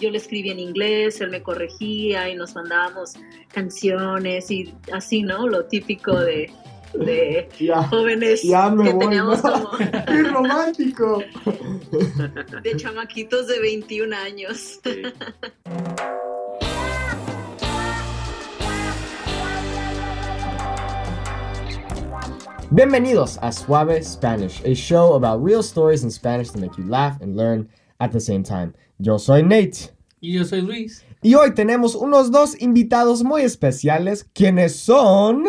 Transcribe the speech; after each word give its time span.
yo 0.00 0.10
le 0.10 0.18
escribía 0.18 0.52
en 0.52 0.58
inglés, 0.58 1.20
él 1.20 1.30
me 1.30 1.42
corregía 1.42 2.28
y 2.28 2.34
nos 2.34 2.54
mandábamos 2.54 3.12
canciones 3.52 4.50
y 4.50 4.74
así, 4.92 5.22
¿no? 5.22 5.46
Lo 5.46 5.66
típico 5.66 6.18
de, 6.18 6.50
de 6.94 7.48
jóvenes 7.90 8.40
que 8.40 8.94
teníamos 8.94 9.40
como... 9.42 9.70
¡Qué 9.78 10.22
romántico! 10.24 11.22
de 12.62 12.76
chamaquitos 12.76 13.46
de 13.46 13.60
21 13.60 14.16
años. 14.16 14.80
Bienvenidos 22.72 23.36
a 23.42 23.50
Suave 23.50 24.02
Spanish, 24.04 24.64
a 24.64 24.74
show 24.74 25.14
about 25.14 25.42
real 25.42 25.60
stories 25.60 26.04
in 26.04 26.10
Spanish 26.10 26.50
to 26.50 26.58
make 26.58 26.78
you 26.78 26.84
laugh 26.84 27.20
and 27.20 27.36
learn 27.36 27.68
at 27.98 28.12
the 28.12 28.20
same 28.20 28.44
time. 28.44 28.72
Yo 29.02 29.18
soy 29.18 29.42
Nate. 29.42 29.94
Y 30.20 30.34
yo 30.34 30.44
soy 30.44 30.60
Luis. 30.60 31.06
Y 31.22 31.34
hoy 31.34 31.54
tenemos 31.54 31.94
unos 31.94 32.30
dos 32.30 32.60
invitados 32.60 33.22
muy 33.22 33.40
especiales, 33.42 34.24
quienes 34.34 34.76
son... 34.76 35.46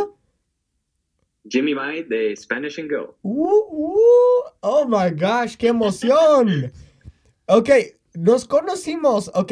Jimmy 1.49 1.75
Mai 1.75 2.03
de 2.03 2.33
Spanish 2.37 2.79
and 2.79 2.89
Go. 2.89 3.17
Uh, 3.23 3.43
uh, 3.43 4.43
oh 4.61 4.85
my 4.87 5.11
gosh, 5.11 5.57
qué 5.57 5.67
emoción. 5.67 6.71
ok, 7.47 7.69
nos 8.13 8.45
conocimos, 8.45 9.29
ok. 9.33 9.51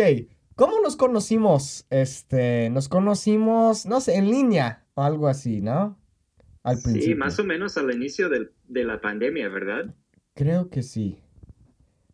¿Cómo 0.56 0.80
nos 0.80 0.96
conocimos? 0.96 1.86
Este, 1.90 2.70
nos 2.70 2.88
conocimos, 2.88 3.86
no 3.86 4.00
sé, 4.00 4.16
en 4.16 4.32
línea 4.32 4.86
o 4.94 5.04
algo 5.04 5.28
así, 5.28 5.60
¿no? 5.60 6.00
Sí, 6.78 7.16
más 7.16 7.38
o 7.40 7.44
menos 7.44 7.76
al 7.76 7.94
inicio 7.94 8.30
de 8.30 8.84
la 8.86 9.02
pandemia, 9.02 9.50
¿verdad? 9.50 9.94
Creo 10.36 10.70
que 10.70 10.84
sí. 10.84 11.20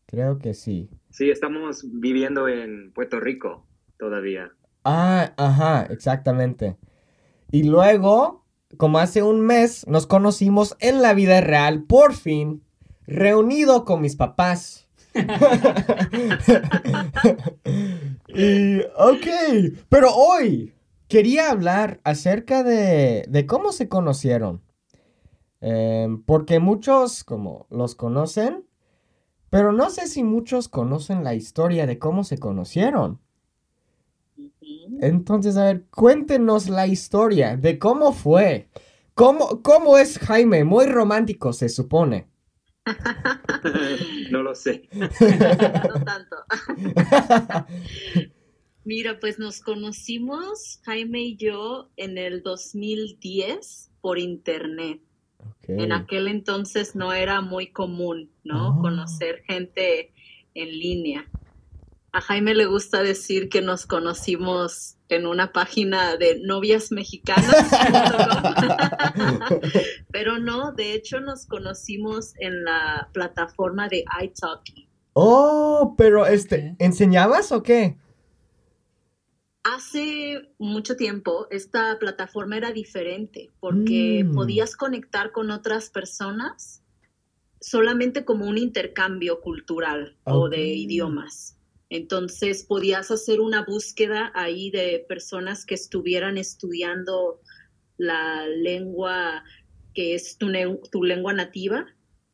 Creo 0.08 0.40
que 0.40 0.56
sí. 0.56 0.90
Sí, 1.16 1.30
estamos 1.30 1.86
viviendo 1.94 2.50
en 2.50 2.92
Puerto 2.92 3.22
Rico 3.22 3.66
todavía. 3.98 4.52
Ah, 4.84 5.32
ajá, 5.38 5.88
exactamente. 5.90 6.76
Y 7.52 7.64
luego, 7.64 8.44
como 8.76 9.00
hace 9.00 9.24
un 9.24 9.40
mes, 9.40 9.88
nos 9.88 10.08
conocimos 10.08 10.76
en 10.82 11.02
la 11.02 11.14
vida 11.14 11.40
real, 11.40 11.84
por 11.84 12.16
fin, 12.16 12.66
reunido 13.08 13.86
con 13.86 14.02
mis 14.02 14.18
papás. 14.18 14.90
y, 18.28 18.82
ok, 18.82 19.26
pero 19.88 20.14
hoy 20.14 20.74
quería 21.08 21.50
hablar 21.50 22.02
acerca 22.04 22.62
de, 22.62 23.24
de 23.30 23.46
cómo 23.46 23.72
se 23.72 23.88
conocieron. 23.88 24.64
Em, 25.62 26.22
porque 26.24 26.60
muchos, 26.60 27.24
como 27.24 27.68
los 27.70 27.96
conocen, 27.96 28.66
pero 29.56 29.72
no 29.72 29.90
sé 29.90 30.08
si 30.08 30.22
muchos 30.22 30.68
conocen 30.68 31.24
la 31.24 31.34
historia 31.34 31.88
de 31.88 31.98
cómo 31.98 32.26
se 32.26 32.38
conocieron. 32.38 33.22
Entonces, 35.00 35.56
a 35.56 35.64
ver, 35.64 35.86
cuéntenos 35.86 36.68
la 36.68 36.88
historia 36.88 37.56
de 37.56 37.80
cómo 37.80 38.12
fue. 38.12 38.68
¿Cómo, 39.14 39.62
cómo 39.62 39.98
es 39.98 40.20
Jaime? 40.20 40.66
Muy 40.66 40.88
romántico, 40.88 41.54
se 41.54 41.70
supone. 41.70 42.28
no 44.30 44.44
lo 44.44 44.54
sé. 44.56 44.90
no 44.92 46.04
tanto. 46.04 46.36
Mira, 48.84 49.22
pues 49.22 49.40
nos 49.40 49.62
conocimos, 49.62 50.82
Jaime 50.84 51.22
y 51.22 51.38
yo, 51.38 51.92
en 51.96 52.18
el 52.18 52.44
2010 52.44 53.92
por 54.02 54.20
internet. 54.20 55.00
En 55.68 55.92
aquel 55.92 56.28
entonces 56.28 56.96
no 56.96 57.12
era 57.12 57.42
muy 57.42 57.72
común, 57.72 58.32
¿no? 58.44 58.70
Ah. 58.70 58.78
Conocer 58.82 59.44
gente 59.48 60.12
en 60.54 60.70
línea. 60.70 61.26
A 62.12 62.22
Jaime 62.22 62.56
le 62.56 62.66
gusta 62.66 63.04
decir 63.04 63.50
que 63.50 63.62
nos 63.62 63.86
conocimos 63.86 64.96
en 65.10 65.28
una 65.28 65.52
página 65.52 66.18
de 66.18 66.40
novias 66.40 66.92
mexicanas, 66.92 67.52
pero 70.12 70.40
no, 70.40 70.72
de 70.72 70.94
hecho 70.94 71.20
nos 71.20 71.46
conocimos 71.46 72.34
en 72.40 72.64
la 72.64 73.10
plataforma 73.12 73.90
de 73.90 74.06
iTalki. 74.24 74.88
Oh, 75.14 75.96
pero 75.98 76.26
este, 76.26 76.76
¿enseñabas 76.80 77.52
o 77.52 77.64
qué? 77.64 77.98
Hace 79.66 80.54
mucho 80.60 80.96
tiempo 80.96 81.48
esta 81.50 81.98
plataforma 81.98 82.56
era 82.56 82.72
diferente 82.72 83.52
porque 83.60 84.24
mm. 84.24 84.36
podías 84.36 84.76
conectar 84.76 85.32
con 85.32 85.50
otras 85.50 85.90
personas 85.90 86.84
solamente 87.60 88.26
como 88.26 88.46
un 88.46 88.60
intercambio 88.60 89.42
cultural 89.42 90.20
o 90.24 90.50
de 90.50 90.68
idiomas. 90.68 91.58
Entonces 91.90 92.64
podías 92.64 93.10
hacer 93.10 93.42
una 93.42 93.66
búsqueda 93.66 94.32
ahí 94.36 94.70
de 94.70 95.04
personas 95.10 95.66
que 95.66 95.74
estuvieran 95.74 96.38
estudiando 96.38 97.42
la 97.98 98.46
lengua 98.46 99.44
que 99.96 100.14
es 100.14 100.38
tu, 100.38 100.52
tu 100.92 101.04
lengua 101.04 101.34
nativa 101.34 101.88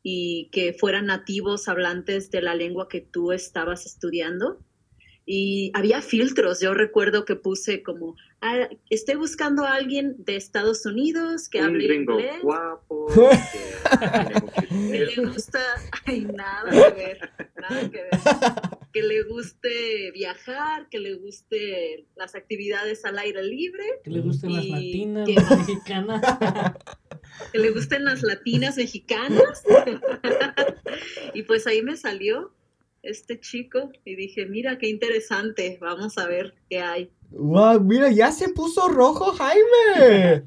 y 0.04 0.50
que 0.52 0.74
fueran 0.74 1.06
nativos 1.06 1.70
hablantes 1.70 2.30
de 2.30 2.42
la 2.42 2.56
lengua 2.56 2.90
que 2.90 3.00
tú 3.00 3.32
estabas 3.32 3.86
estudiando 3.86 4.60
y 5.26 5.72
había 5.74 6.02
filtros. 6.02 6.60
Yo 6.60 6.74
recuerdo 6.74 7.26
que 7.26 7.36
puse 7.36 7.84
como, 7.84 8.16
ah, 8.42 8.70
estoy 8.90 9.16
buscando 9.16 9.66
a 9.66 9.74
alguien 9.74 10.16
de 10.20 10.36
Estados 10.36 10.86
Unidos 10.86 11.48
que 11.48 11.60
hable 11.60 11.96
inglés. 11.96 12.42
guapo, 12.42 13.08
que, 14.70 15.06
le 15.06 15.26
gusta, 15.26 15.60
ay, 16.06 16.22
nada 16.22 16.70
que 16.72 17.02
ver, 17.02 17.32
nada 17.60 17.90
que 17.90 17.98
ver. 17.98 18.10
Que 18.92 19.04
le 19.04 19.24
guste 19.24 20.12
viajar, 20.12 20.90
que 20.90 21.00
le 21.00 21.14
guste 21.14 22.08
las 22.18 22.36
actividades 22.36 23.06
al 23.06 23.20
aire 23.20 23.42
libre. 23.42 23.86
Que 24.04 24.10
le 24.10 24.20
gusten 24.20 24.54
las 24.54 24.66
latinas, 24.66 25.30
las 25.30 25.58
mexicanas. 25.60 26.22
Que 27.54 27.58
le 27.58 27.72
gusten 27.72 28.04
las 28.04 28.22
latinas 28.22 28.76
mexicanas. 28.76 29.64
y 31.34 31.44
pues 31.44 31.68
ahí 31.68 31.82
me 31.82 31.96
salió 31.96 32.54
este 33.04 33.40
chico 33.40 33.92
y 34.06 34.16
dije, 34.16 34.46
mira 34.46 34.78
qué 34.78 34.88
interesante, 34.88 35.78
vamos 35.82 36.18
a 36.18 36.28
ver 36.28 36.54
qué 36.70 36.80
hay. 36.80 37.12
Wow, 37.32 37.80
mira, 37.82 38.12
ya 38.12 38.32
se 38.32 38.50
puso 38.50 38.90
rojo 38.90 39.34
Jaime. 39.34 40.44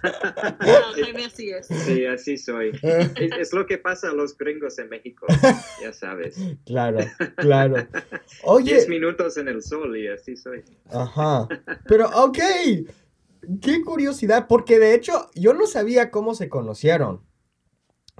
Jaime 0.00 1.24
así 1.24 1.50
es. 1.50 1.66
Sí, 1.66 2.06
así 2.06 2.36
soy. 2.36 2.72
Es, 3.38 3.52
lo 3.52 3.66
que 3.66 3.78
pasa 3.78 4.10
a 4.10 4.12
los 4.12 4.36
gringos 4.36 4.78
en 4.78 4.88
México, 4.88 5.26
ya 5.82 5.92
sabes. 5.92 6.36
Claro, 6.64 6.98
claro. 7.36 7.86
Oye. 8.44 8.72
Diez 8.72 8.88
minutos 8.88 9.36
en 9.36 9.48
el 9.48 9.62
sol 9.62 9.96
y 9.96 10.08
así 10.08 10.36
soy. 10.36 10.62
Ajá. 10.90 11.48
Pero, 11.86 12.08
ok. 12.10 12.38
Qué 13.62 13.82
curiosidad, 13.82 14.46
porque 14.48 14.78
de 14.78 14.94
hecho 14.94 15.30
yo 15.34 15.54
no 15.54 15.66
sabía 15.66 16.10
cómo 16.10 16.34
se 16.34 16.48
conocieron. 16.48 17.22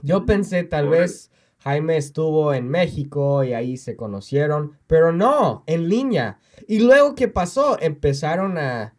Yo 0.03 0.25
pensé 0.25 0.63
tal 0.63 0.89
vez 0.89 1.31
Jaime 1.69 1.99
estuvo 1.99 2.55
en 2.55 2.67
México 2.67 3.45
y 3.45 3.53
ahí 3.53 3.77
se 3.77 3.95
conocieron, 3.95 4.79
pero 4.87 5.13
no, 5.13 5.65
en 5.67 5.91
línea. 5.91 6.39
Y 6.67 6.79
luego, 6.81 7.15
¿qué 7.15 7.29
pasó? 7.29 7.79
Empezaron 7.79 8.57
a, 8.57 8.95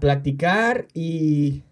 platicar 0.00 0.88
y... 0.94 1.62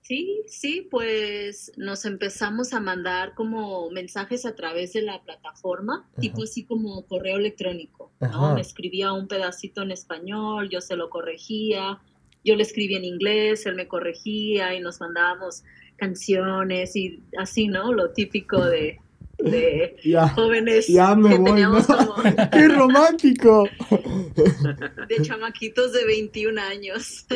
Sí, 0.00 0.40
sí, 0.46 0.88
pues 0.90 1.72
nos 1.76 2.06
empezamos 2.06 2.72
a 2.72 2.80
mandar 2.80 3.34
como 3.34 3.90
mensajes 3.90 4.46
a 4.46 4.54
través 4.54 4.94
de 4.94 5.02
la 5.02 5.22
plataforma, 5.22 6.08
tipo 6.18 6.44
así 6.44 6.64
como 6.64 7.04
correo 7.04 7.36
electrónico, 7.36 8.10
¿no? 8.20 8.54
Me 8.54 8.62
escribía 8.62 9.12
un 9.12 9.28
pedacito 9.28 9.82
en 9.82 9.90
español, 9.90 10.70
yo 10.70 10.80
se 10.80 10.96
lo 10.96 11.10
corregía, 11.10 12.00
yo 12.44 12.56
le 12.56 12.62
escribía 12.62 12.96
en 12.96 13.04
inglés, 13.04 13.66
él 13.66 13.74
me 13.74 13.88
corregía 13.88 14.74
y 14.74 14.80
nos 14.80 15.00
mandábamos 15.00 15.64
canciones 15.96 16.96
y 16.96 17.22
así, 17.38 17.68
¿no? 17.68 17.92
Lo 17.92 18.12
típico 18.12 18.64
de, 18.64 19.00
de 19.50 19.96
jóvenes 20.34 20.86
ya 20.88 21.14
me 21.14 21.30
que 21.30 21.38
voy, 21.38 21.62
¡Qué 22.52 22.68
romántico! 22.68 23.68
De 25.08 25.22
chamaquitos 25.22 25.92
de 25.92 26.04
21 26.06 26.60
años. 26.60 27.26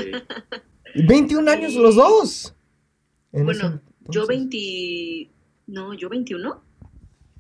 21 0.95 1.51
años 1.51 1.75
los 1.75 1.97
dos. 1.97 2.55
bueno, 3.33 3.81
yo 4.09 4.27
20... 4.27 5.31
No, 5.67 5.95
yo 5.95 6.09
21. 6.09 6.63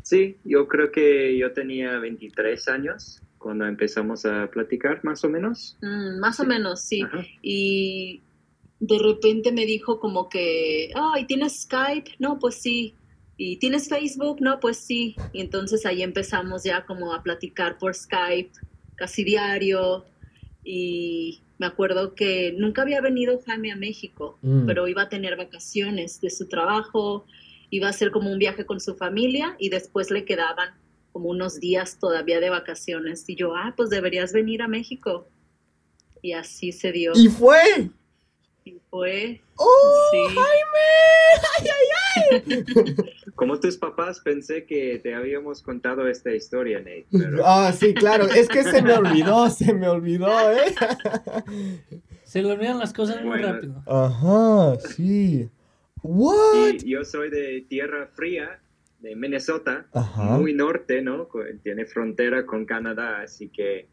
Sí, 0.02 0.36
yo 0.44 0.66
creo 0.68 0.90
que 0.90 1.36
yo 1.38 1.52
tenía 1.52 1.98
23 1.98 2.68
años 2.68 3.22
cuando 3.38 3.66
empezamos 3.66 4.24
a 4.24 4.48
platicar, 4.50 5.00
más 5.04 5.24
o 5.24 5.28
menos. 5.28 5.76
Mm, 5.82 6.18
más 6.20 6.40
o 6.40 6.44
menos, 6.44 6.80
sí. 6.82 7.02
Y 7.42 8.22
de 8.80 8.98
repente 8.98 9.52
me 9.52 9.66
dijo 9.66 10.00
como 10.00 10.28
que, 10.28 10.90
ay, 10.94 11.26
¿tienes 11.26 11.62
Skype? 11.62 12.12
No, 12.18 12.38
pues 12.38 12.56
sí. 12.56 12.94
¿Y 13.44 13.56
tienes 13.56 13.88
Facebook? 13.88 14.40
No, 14.40 14.60
pues 14.60 14.76
sí. 14.76 15.16
Y 15.32 15.40
entonces 15.40 15.84
ahí 15.84 16.04
empezamos 16.04 16.62
ya 16.62 16.86
como 16.86 17.12
a 17.12 17.24
platicar 17.24 17.76
por 17.76 17.92
Skype, 17.92 18.52
casi 18.94 19.24
diario. 19.24 20.04
Y 20.62 21.40
me 21.58 21.66
acuerdo 21.66 22.14
que 22.14 22.54
nunca 22.56 22.82
había 22.82 23.00
venido 23.00 23.40
Jaime 23.44 23.72
a 23.72 23.76
México, 23.76 24.38
mm. 24.42 24.64
pero 24.66 24.86
iba 24.86 25.02
a 25.02 25.08
tener 25.08 25.36
vacaciones 25.36 26.20
de 26.20 26.30
su 26.30 26.46
trabajo, 26.46 27.26
iba 27.70 27.88
a 27.88 27.90
hacer 27.90 28.12
como 28.12 28.30
un 28.30 28.38
viaje 28.38 28.64
con 28.64 28.78
su 28.78 28.94
familia 28.94 29.56
y 29.58 29.70
después 29.70 30.12
le 30.12 30.24
quedaban 30.24 30.70
como 31.10 31.28
unos 31.28 31.58
días 31.58 31.98
todavía 31.98 32.38
de 32.38 32.48
vacaciones. 32.48 33.28
Y 33.28 33.34
yo, 33.34 33.56
ah, 33.56 33.74
pues 33.76 33.90
deberías 33.90 34.32
venir 34.32 34.62
a 34.62 34.68
México. 34.68 35.26
Y 36.22 36.34
así 36.34 36.70
se 36.70 36.92
dio. 36.92 37.10
¿Y 37.16 37.26
fue? 37.26 37.90
Y 38.64 38.78
fue. 38.90 39.40
¡Oh, 39.56 40.08
Sí. 40.12 40.18
Jaime! 40.34 40.88
¡Ay, 41.58 41.68
ay, 41.78 42.44
ay! 42.46 42.94
Como 43.34 43.58
tus 43.58 43.76
papás, 43.76 44.20
pensé 44.20 44.64
que 44.66 45.00
te 45.02 45.14
habíamos 45.14 45.62
contado 45.62 46.06
esta 46.06 46.32
historia, 46.32 46.78
Nate. 46.78 47.06
Pero 47.10 47.42
Ah, 47.44 47.72
sí, 47.72 47.92
claro. 47.94 48.24
Es 48.26 48.48
que 48.48 48.62
se 48.62 48.82
me 48.82 48.92
olvidó, 48.94 49.48
se 49.50 49.72
me 49.74 49.88
olvidó, 49.88 50.28
¿eh? 50.52 50.74
Se 52.24 52.40
le 52.42 52.50
olvidan 52.52 52.78
las 52.78 52.92
cosas 52.94 53.16
muy 53.22 53.38
Bueno. 53.40 53.52
rápido. 53.52 53.82
Ajá, 53.86 54.78
sí. 54.80 55.50
¿What? 56.02 56.76
y 56.82 56.90
yo 56.90 57.04
soy 57.04 57.28
de 57.30 57.60
tierra 57.68 58.08
fría, 58.14 58.60
de 59.00 59.14
Minnesota, 59.16 59.86
Ajá. 59.92 60.38
muy 60.38 60.54
norte, 60.54 61.02
¿no? 61.02 61.28
Tiene 61.62 61.84
frontera 61.84 62.46
con 62.46 62.64
Canadá, 62.64 63.20
así 63.22 63.48
que, 63.50 63.88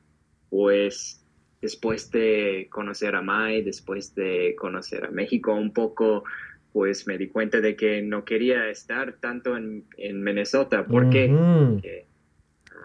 pues, 0.49 1.18
después 1.61 2.09
de 2.11 2.67
conocer 2.69 3.15
a 3.15 3.21
Mai, 3.21 3.61
después 3.61 4.15
de 4.15 4.55
conocer 4.57 5.05
a 5.05 5.11
México 5.11 5.53
un 5.53 5.73
poco, 5.73 6.23
pues 6.71 7.07
me 7.07 7.17
di 7.17 7.27
cuenta 7.27 7.59
de 7.61 7.75
que 7.75 8.01
no 8.01 8.23
quería 8.23 8.69
estar 8.69 9.13
tanto 9.19 9.57
en, 9.57 9.85
en 9.97 10.23
Minnesota, 10.23 10.85
porque 10.85 11.29
Ujú. 11.31 11.81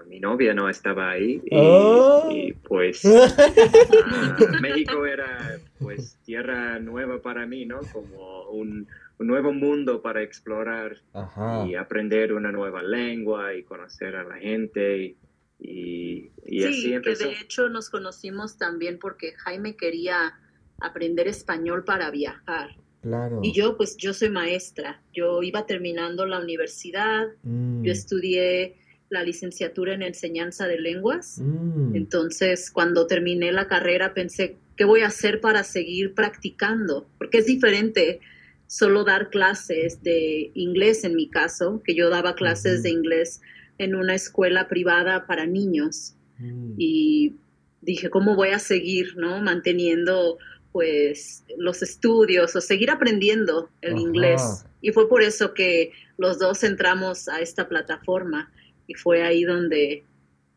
mi 0.09 0.21
novia 0.21 0.55
no 0.55 0.69
estaba 0.69 1.11
ahí 1.11 1.41
y, 1.45 1.57
Oh. 1.57 2.29
y, 2.31 2.53
pues 2.53 3.05
ah, 3.07 4.37
México 4.61 5.07
era 5.07 5.59
pues 5.79 6.19
tierra 6.25 6.79
nueva 6.79 7.21
para 7.21 7.47
mí, 7.47 7.65
¿no? 7.67 7.81
Como 7.93 8.51
un, 8.51 8.87
un 9.19 9.27
nuevo 9.27 9.53
mundo 9.53 10.03
para 10.03 10.23
explorar 10.23 10.97
Ajá. 11.13 11.67
y 11.67 11.75
aprender 11.75 12.33
una 12.33 12.51
nueva 12.51 12.83
lengua 12.83 13.55
y 13.55 13.63
conocer 13.63 14.17
a 14.17 14.25
la 14.25 14.37
gente 14.37 14.99
y, 14.99 15.17
y, 15.59 16.31
y 16.45 16.61
sí, 16.63 16.95
así 16.95 17.03
que 17.03 17.15
de 17.15 17.33
hecho 17.41 17.69
nos 17.69 17.89
conocimos 17.91 18.59
también 18.59 18.99
porque 18.99 19.33
Jaime 19.33 19.77
quería 19.77 20.35
aprender 20.81 21.29
español 21.29 21.85
para 21.85 22.11
viajar. 22.11 22.77
Claro. 23.03 23.41
Y 23.43 23.53
yo, 23.53 23.77
pues 23.77 23.97
yo 23.97 24.15
soy 24.15 24.31
maestra. 24.31 25.03
Yo 25.13 25.43
iba 25.43 25.67
terminando 25.67 26.27
la 26.27 26.41
universidad, 26.41 27.27
Mm, 27.43 27.83
yo 27.85 27.93
estudié 27.93 28.77
la 29.11 29.23
licenciatura 29.23 29.93
en 29.95 30.03
enseñanza 30.03 30.67
de 30.67 30.81
lenguas. 30.81 31.39
mm, 31.41 31.95
Entonces, 31.95 32.71
cuando 32.71 33.07
terminé 33.07 33.53
la 33.53 33.69
carrera, 33.69 34.15
pensé, 34.15 34.57
¿qué 34.77 34.85
voy 34.85 35.03
a 35.03 35.09
hacer 35.09 35.41
para 35.41 35.63
seguir 35.65 36.15
practicando? 36.15 37.07
Porque 37.19 37.39
es 37.39 37.47
diferente 37.47 38.21
solo 38.67 39.05
dar 39.05 39.29
clases 39.29 40.03
de 40.03 40.51
inglés 40.55 41.05
en 41.05 41.15
mi 41.15 41.29
caso, 41.29 41.83
que 41.85 41.95
yo 41.95 42.09
daba 42.11 42.35
clases 42.35 42.83
de 42.83 42.91
inglés 42.91 43.41
en 43.79 43.95
una 43.95 44.15
escuela 44.15 44.69
privada 44.69 45.27
para 45.27 45.47
niños. 45.47 46.15
mm. 46.39 46.75
Y 46.79 47.35
dije, 47.81 48.11
¿cómo 48.11 48.35
voy 48.35 48.49
a 48.49 48.59
seguir, 48.59 49.17
no? 49.17 49.41
Manteniendo 49.41 50.39
pues 50.73 51.45
los 51.57 51.83
estudios 51.83 52.57
o 52.57 52.61
seguir 52.61 52.91
aprendiendo 52.91 53.69
el 53.81 53.93
Ajá. 53.93 54.03
inglés. 54.03 54.65
Y 54.81 54.91
fue 54.91 55.09
por 55.09 55.23
eso 55.23 55.55
que 55.55 55.93
los 56.19 56.39
dos 56.39 56.65
entramos 56.65 57.29
a 57.29 57.41
esta 57.41 57.69
plataforma 57.69 58.51
y 58.87 58.95
fue 58.95 59.23
ahí 59.23 59.45
donde 59.45 60.03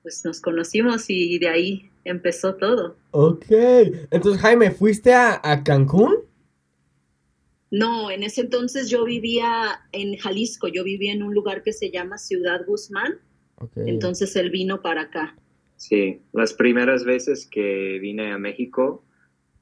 pues 0.01 0.23
nos 0.25 0.39
conocimos 0.41 1.09
y 1.09 1.37
de 1.37 1.49
ahí 1.49 1.89
empezó 2.03 2.55
todo. 2.55 2.95
Ok. 3.11 3.45
Entonces, 4.09 4.41
Jaime, 4.41 4.71
¿fuiste 4.71 5.13
a, 5.13 5.39
a 5.43 5.63
Cancún? 5.63 6.26
No, 7.69 8.09
en 8.11 8.23
ese 8.23 8.41
entonces 8.41 8.89
yo 8.89 9.03
vivía 9.03 9.81
en 9.91 10.15
Jalisco, 10.17 10.67
yo 10.67 10.83
vivía 10.83 11.11
en 11.11 11.23
un 11.23 11.33
lugar 11.33 11.63
que 11.63 11.73
se 11.73 11.91
llama 11.91 12.17
Ciudad 12.17 12.65
Guzmán, 12.65 13.19
entonces 13.75 14.35
él 14.35 14.51
vino 14.51 14.81
para 14.81 15.01
acá. 15.01 15.35
Sí, 15.75 16.21
las 16.33 16.53
primeras 16.53 17.03
veces 17.03 17.47
que 17.49 17.99
vine 17.99 18.31
a 18.31 18.37
México, 18.37 19.03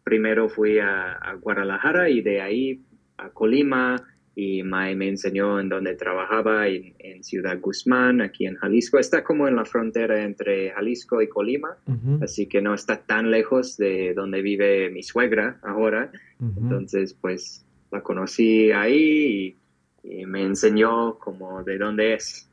primero 0.04 0.50
fui 0.50 0.80
a, 0.80 1.14
a 1.14 1.34
Guadalajara 1.36 2.10
y 2.10 2.22
de 2.22 2.42
ahí 2.42 2.82
a 3.18 3.30
Colima 3.30 4.06
y 4.36 4.64
Mae 4.64 4.96
me 4.96 5.08
enseñó 5.08 5.60
en 5.60 5.70
donde 5.70 5.96
trabajaba 5.96 6.68
en, 6.68 6.94
en 7.00 7.24
Ciudad 7.24 7.60
Guzmán, 7.60 8.22
aquí 8.22 8.46
en 8.46 8.56
Jalisco. 8.56 9.00
Está 9.00 9.24
como 9.24 9.48
en 9.48 9.56
la 9.56 9.66
frontera 9.66 10.24
entre 10.24 10.72
Jalisco 10.72 11.22
y 11.22 11.30
Colima, 11.30 11.78
así 12.22 12.48
que 12.48 12.62
no 12.62 12.74
está 12.74 13.02
tan 13.02 13.32
lejos 13.32 13.78
de 13.78 14.14
donde 14.14 14.42
vive 14.42 14.90
mi 14.90 15.04
suegra 15.04 15.60
ahora. 15.64 16.12
Entonces, 16.40 17.14
pues 17.14 17.65
la 17.96 18.04
conocí 18.04 18.72
ahí 18.72 19.58
y, 20.04 20.20
y 20.22 20.26
me 20.26 20.44
enseñó 20.44 21.18
como 21.20 21.64
de 21.64 21.78
dónde 21.78 22.14
es. 22.16 22.50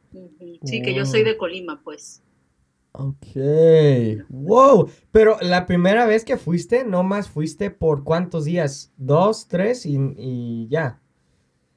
Sí, 0.65 0.83
que 0.83 0.94
yo 0.94 1.05
soy 1.06 1.23
de 1.25 1.37
Colima, 1.37 1.81
pues. 1.83 2.23
Ok. 2.93 3.27
Wow. 4.29 4.91
Pero 5.11 5.39
la 5.41 5.67
primera 5.67 6.06
vez 6.06 6.25
que 6.25 6.37
fuiste, 6.37 6.85
no 6.85 7.03
más 7.03 7.29
fuiste 7.31 7.71
por 7.71 8.05
cuántos 8.05 8.44
días? 8.44 8.93
¿Dos, 8.97 9.49
tres 9.49 9.87
y, 9.87 9.99
y 10.17 10.69
ya? 10.69 11.00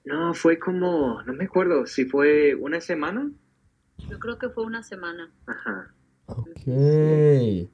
No, 0.03 0.33
fue 0.33 0.59
como, 0.59 1.21
no 1.23 1.33
me 1.33 1.45
acuerdo 1.45 1.85
si 1.85 2.05
fue 2.05 2.53
una 2.55 2.79
semana. 2.81 3.31
Yo 4.09 4.19
creo 4.19 4.37
que 4.37 4.49
fue 4.49 4.65
una 4.65 4.83
semana. 4.83 5.33
Ajá. 5.47 5.93
Ok. 6.27 7.69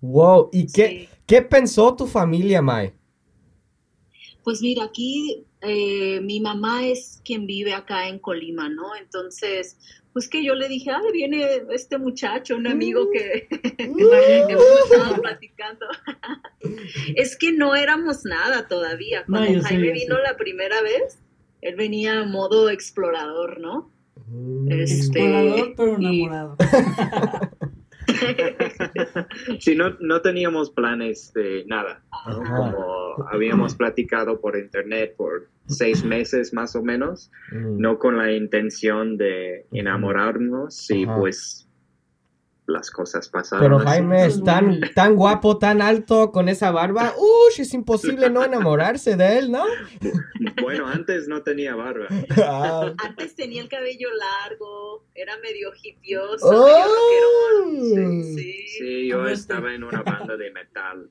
Wow. 0.00 0.50
¿Y 0.52 0.66
qué, 0.70 0.88
Sí. 0.88 1.08
qué 1.26 1.42
pensó 1.42 1.94
tu 1.96 2.06
familia, 2.06 2.62
Mai? 2.62 2.94
Pues 4.44 4.60
mira, 4.60 4.84
aquí 4.84 5.44
eh, 5.62 6.20
mi 6.20 6.38
mamá 6.40 6.86
es 6.86 7.20
quien 7.24 7.46
vive 7.46 7.72
acá 7.72 8.08
en 8.08 8.18
Colima, 8.18 8.68
¿no? 8.68 8.94
Entonces, 8.94 9.78
pues 10.12 10.28
que 10.28 10.44
yo 10.44 10.54
le 10.54 10.68
dije, 10.68 10.90
ah, 10.90 11.00
viene 11.12 11.62
este 11.70 11.98
muchacho, 11.98 12.56
un 12.56 12.66
amigo 12.66 13.10
que, 13.10 13.48
que 13.76 13.84
hemos 14.48 14.64
estado 14.90 15.20
platicando. 15.22 15.86
es 17.16 17.36
que 17.36 17.52
no 17.52 17.74
éramos 17.74 18.24
nada 18.24 18.68
todavía. 18.68 19.24
Cuando 19.26 19.62
Jaime 19.62 19.90
vino 19.92 20.16
sé. 20.16 20.22
la 20.22 20.36
primera 20.36 20.82
vez, 20.82 21.18
él 21.62 21.74
venía 21.76 22.20
a 22.20 22.24
modo 22.26 22.68
explorador, 22.68 23.58
¿no? 23.60 23.90
Mm. 24.28 24.70
Este, 24.70 25.20
Explorador, 25.20 25.74
pero 25.76 26.00
y- 26.00 26.22
enamorado. 26.22 26.56
Sí, 29.60 29.74
no, 29.74 29.90
no 30.00 30.20
teníamos 30.22 30.70
planes 30.70 31.32
de 31.34 31.64
nada. 31.66 32.02
¿no? 32.26 32.42
Ajá. 32.42 32.56
Como 32.56 33.28
habíamos 33.30 33.74
platicado 33.74 34.40
por 34.40 34.56
internet 34.56 35.14
por 35.16 35.48
seis 35.66 36.04
meses 36.04 36.52
más 36.52 36.74
o 36.76 36.82
menos, 36.82 37.30
Mm. 37.52 37.78
no 37.80 37.98
con 37.98 38.16
la 38.16 38.32
intención 38.32 39.16
de 39.16 39.66
enamorarnos 39.72 40.90
y 40.90 41.06
pues 41.06 41.63
las 42.66 42.90
cosas 42.90 43.28
pasaron. 43.28 43.62
Pero 43.64 43.76
así. 43.78 43.86
Jaime 43.86 44.26
es 44.26 44.42
tan, 44.42 44.80
tan 44.94 45.16
guapo, 45.16 45.58
tan 45.58 45.82
alto, 45.82 46.32
con 46.32 46.48
esa 46.48 46.70
barba. 46.70 47.12
Uy, 47.18 47.52
es 47.62 47.74
imposible 47.74 48.30
no 48.30 48.42
enamorarse 48.42 49.16
de 49.16 49.38
él, 49.38 49.50
¿no? 49.52 49.64
Bueno, 50.62 50.86
antes 50.86 51.28
no 51.28 51.42
tenía 51.42 51.74
barba. 51.74 52.06
Ah, 52.42 52.92
Antes 53.04 53.34
tenía 53.34 53.60
el 53.62 53.68
cabello 53.68 54.08
largo, 54.14 55.04
era 55.14 55.36
medio 55.38 55.70
hipioso, 55.82 56.46
¡Oh! 56.48 57.66
medio. 57.66 58.22
Sí, 58.24 58.34
sí. 58.34 58.66
Sí, 58.78 59.08
yo 59.08 59.26
estaba 59.28 59.74
en 59.74 59.84
una 59.84 60.02
banda 60.02 60.36
de 60.36 60.50
metal. 60.50 61.10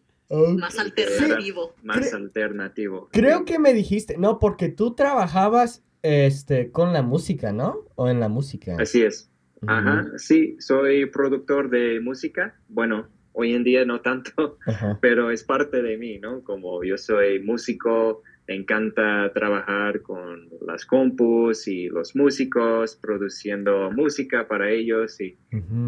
Más 0.57 0.79
alternativo. 0.79 1.75
más 1.83 1.97
Cre- 1.97 2.15
alternativo. 2.15 3.09
Creo 3.11 3.45
que 3.45 3.59
me 3.59 3.73
dijiste, 3.73 4.17
no, 4.17 4.39
porque 4.39 4.69
tú 4.69 4.95
trabajabas 4.95 5.83
este, 6.01 6.71
con 6.71 6.91
la 6.93 7.03
música, 7.03 7.51
¿no? 7.53 7.81
O 7.95 8.09
en 8.09 8.19
la 8.19 8.29
música. 8.29 8.75
Así 8.79 9.03
es. 9.03 9.29
Ajá, 9.67 10.05
sí, 10.17 10.55
soy 10.59 11.05
productor 11.07 11.69
de 11.69 11.99
música. 11.99 12.55
Bueno, 12.67 13.07
hoy 13.33 13.53
en 13.53 13.63
día 13.63 13.85
no 13.85 14.01
tanto, 14.01 14.57
Ajá. 14.67 14.97
pero 15.01 15.31
es 15.31 15.43
parte 15.43 15.81
de 15.81 15.97
mí, 15.97 16.19
¿no? 16.19 16.43
Como 16.43 16.83
yo 16.83 16.97
soy 16.97 17.39
músico, 17.39 18.21
me 18.47 18.55
encanta 18.55 19.31
trabajar 19.33 20.01
con 20.01 20.49
las 20.67 20.85
compus 20.85 21.67
y 21.67 21.87
los 21.87 22.15
músicos, 22.15 22.97
produciendo 22.97 23.89
música 23.91 24.47
para 24.47 24.69
ellos 24.69 25.19
y, 25.21 25.37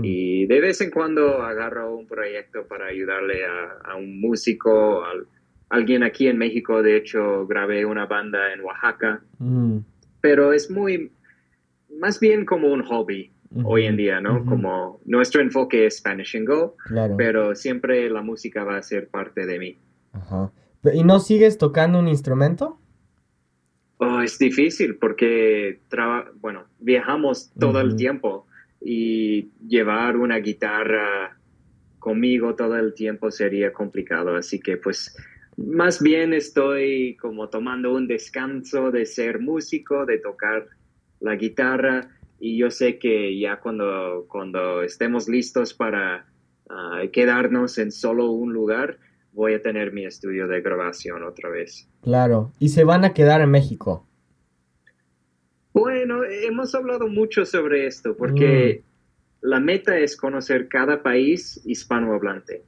y 0.03 0.46
de 0.46 0.62
vez 0.62 0.79
en 0.79 0.89
cuando 0.89 1.41
agarro 1.41 1.96
un 1.96 2.08
proyecto 2.08 2.65
para 2.67 2.86
ayudarle 2.88 3.46
a, 3.46 3.91
a 3.91 3.96
un 3.98 4.22
músico, 4.22 5.03
a 5.03 5.12
alguien 5.70 6.03
aquí 6.03 6.27
en 6.29 6.38
México, 6.38 6.82
de 6.82 6.96
hecho 6.96 7.46
grabé 7.46 7.84
una 7.86 8.05
banda 8.05 8.53
en 8.53 8.62
Oaxaca, 8.62 9.22
Mm, 9.38 9.79
pero 10.22 10.53
es 10.53 10.72
muy, 10.72 11.12
más 12.00 12.22
bien 12.22 12.46
como 12.46 12.72
un 12.72 12.84
hobby 12.84 13.32
hoy 13.64 13.86
en 13.86 13.96
día, 13.98 14.20
¿no? 14.20 14.44
Como 14.46 15.00
nuestro 15.06 15.42
enfoque 15.42 15.86
es 15.86 15.98
Spanish 15.98 16.36
and 16.36 16.48
Go, 16.48 16.76
Claro. 16.86 17.16
pero 17.18 17.56
siempre 17.56 18.10
la 18.10 18.22
música 18.22 18.64
va 18.64 18.78
a 18.78 18.82
ser 18.82 19.08
parte 19.08 19.46
de 19.46 19.60
mí. 19.60 19.78
Ajá. 20.14 20.52
¿Y 20.94 21.04
no 21.04 21.20
sigues 21.20 21.58
tocando 21.58 22.00
un 22.00 22.08
instrumento? 22.08 22.80
Oh, 23.98 24.22
es 24.22 24.38
difícil 24.38 24.98
porque, 24.98 25.80
traba- 25.88 26.30
bueno, 26.42 26.66
viajamos 26.80 27.52
todo 27.58 27.80
el 27.80 27.96
tiempo 27.96 28.46
y 28.82 29.52
llevar 29.68 30.18
una 30.18 30.38
guitarra 30.38 31.38
conmigo 32.00 32.56
todo 32.56 32.76
el 32.78 32.94
tiempo 32.94 33.32
sería 33.32 33.74
complicado, 33.74 34.36
así 34.36 34.60
que 34.60 34.78
pues 34.78 35.18
más 35.58 36.02
bien 36.04 36.34
estoy 36.34 37.16
como 37.20 37.50
tomando 37.50 37.94
un 37.96 38.06
descanso 38.08 38.92
de 38.92 39.06
ser 39.08 39.40
músico, 39.40 40.06
de 40.06 40.20
tocar 40.20 40.68
la 41.22 41.36
guitarra 41.36 42.10
y 42.39 42.58
yo 42.58 42.70
sé 42.72 43.00
que 43.00 43.38
ya 43.39 43.60
cuando, 43.60 44.25
cuando 44.27 44.82
estemos 44.84 45.27
listos 45.30 45.74
para 45.74 46.25
ah, 46.70 47.01
quedarnos 47.12 47.77
en 47.77 47.92
solo 47.92 48.32
un 48.32 48.54
lugar, 48.54 48.98
voy 49.32 49.54
a 49.54 49.62
tener 49.62 49.92
mi 49.92 50.06
estudio 50.06 50.48
de 50.48 50.62
grabación 50.62 51.24
otra 51.24 51.50
vez. 51.50 51.88
Claro, 52.01 52.51
y 52.60 52.70
se 52.70 52.84
van 52.84 53.04
a 53.06 53.13
quedar 53.13 53.42
en 53.42 53.51
México. 53.51 54.06
Bueno, 55.74 56.24
hemos 56.24 56.74
hablado 56.74 57.08
mucho 57.08 57.46
sobre 57.46 57.86
esto 57.88 58.15
porque 58.15 58.82
Mm. 58.82 59.48
la 59.50 59.60
meta 59.60 59.98
es 59.98 60.15
conocer 60.15 60.68
cada 60.70 61.04
país 61.04 61.62
hispanohablante. 61.65 62.63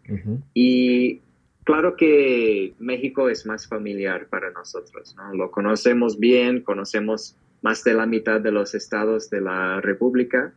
Y 0.53 1.21
claro 1.63 1.95
que 1.95 2.74
México 2.79 3.29
es 3.29 3.45
más 3.45 3.65
familiar 3.67 4.27
para 4.27 4.51
nosotros, 4.51 5.15
¿no? 5.15 5.33
Lo 5.33 5.51
conocemos 5.51 6.19
bien, 6.19 6.62
conocemos 6.62 7.38
más 7.61 7.83
de 7.83 7.93
la 7.93 8.05
mitad 8.05 8.39
de 8.39 8.51
los 8.51 8.75
estados 8.75 9.29
de 9.29 9.41
la 9.41 9.81
República, 9.81 10.53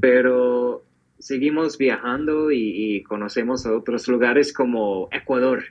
pero 0.00 0.84
seguimos 1.18 1.78
viajando 1.78 2.50
y, 2.50 2.96
y 2.96 3.02
conocemos 3.02 3.66
a 3.66 3.74
otros 3.76 4.08
lugares 4.08 4.52
como 4.52 5.08
Ecuador. 5.12 5.62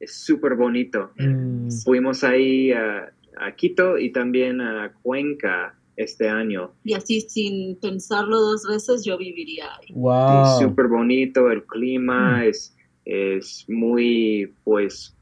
Es 0.00 0.14
súper 0.24 0.54
bonito. 0.56 1.12
Mm. 1.16 1.70
Fuimos 1.84 2.22
ahí 2.24 2.72
a, 2.72 3.12
a 3.38 3.52
Quito 3.54 3.98
y 3.98 4.12
también 4.12 4.60
a 4.60 4.92
Cuenca 5.02 5.74
este 5.96 6.28
año. 6.28 6.72
Y 6.84 6.92
así 6.92 7.22
sin 7.22 7.76
pensarlo 7.80 8.38
dos 8.38 8.66
veces 8.68 9.04
yo 9.06 9.16
viviría 9.16 9.64
ahí. 9.80 9.94
Wow. 9.94 10.42
Es 10.42 10.58
súper 10.60 10.88
bonito, 10.88 11.50
el 11.50 11.64
clima 11.64 12.38
Mm. 12.38 12.48
es, 12.48 12.76
es 13.06 13.64
muy, 13.68 14.52
pues, 14.64 15.16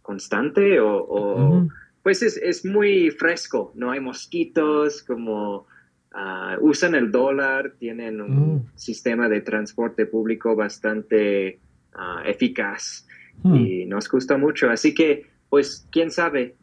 constante 0.00 0.80
o. 0.80 1.68
pues 2.04 2.22
es, 2.22 2.36
es 2.36 2.64
muy 2.64 3.10
fresco, 3.10 3.72
no 3.74 3.90
hay 3.90 4.00
mosquitos, 4.00 5.02
como 5.02 5.66
ah, 6.12 6.58
usan 6.60 6.94
el 6.94 7.10
dólar, 7.10 7.74
tienen 7.80 8.20
un 8.20 8.56
Mm. 8.56 8.70
sistema 8.76 9.28
de 9.28 9.40
transporte 9.40 10.06
público 10.06 10.54
bastante 10.56 11.60
ah, 11.94 12.22
eficaz 12.26 13.06
Hmm. 13.42 13.56
y 13.56 13.86
nos 13.86 14.08
gusta 14.08 14.38
mucho. 14.38 14.70
Así 14.70 14.94
que, 14.94 15.26
pues, 15.50 15.88
quién 15.90 16.10
sabe, 16.12 16.56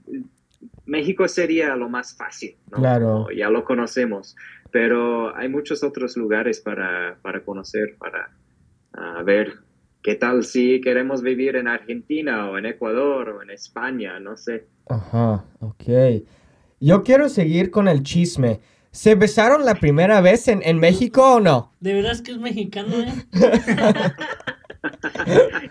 México 0.86 1.28
sería 1.28 1.76
lo 1.76 1.90
más 1.90 2.16
fácil, 2.16 2.58
¿no? 2.72 2.78
Claro. 2.78 3.28
Ya 3.36 3.50
lo 3.50 3.64
conocemos, 3.66 4.36
pero 4.72 5.36
hay 5.36 5.50
muchos 5.50 5.84
otros 5.84 6.18
lugares 6.18 6.62
para, 6.62 7.18
para 7.22 7.44
conocer, 7.44 7.98
para 8.00 8.32
ah, 8.94 9.24
ver 9.24 9.54
qué 10.02 10.16
tal 10.16 10.44
si 10.44 10.82
queremos 10.82 11.22
vivir 11.22 11.56
en 11.58 11.68
Argentina 11.68 12.50
o 12.50 12.58
en 12.58 12.66
Ecuador 12.68 13.30
o 13.30 13.42
en 13.44 13.50
España, 13.52 14.20
no 14.20 14.38
sé. 14.38 14.70
Ajá, 14.92 15.46
ok. 15.60 15.84
Yo 16.80 17.04
quiero 17.04 17.30
seguir 17.30 17.72
con 17.72 17.88
el 17.88 18.04
chisme. 18.04 18.60
¿Se 18.92 19.16
besaron 19.16 19.64
la 19.64 19.76
primera 19.76 20.20
vez 20.20 20.50
en, 20.50 20.62
en 20.64 20.80
México 20.80 21.36
o 21.36 21.40
no? 21.40 21.72
De 21.80 21.94
veras 21.94 22.22
que 22.22 22.32
es 22.32 22.38
mexicano, 22.38 23.00
¿eh? 23.00 23.14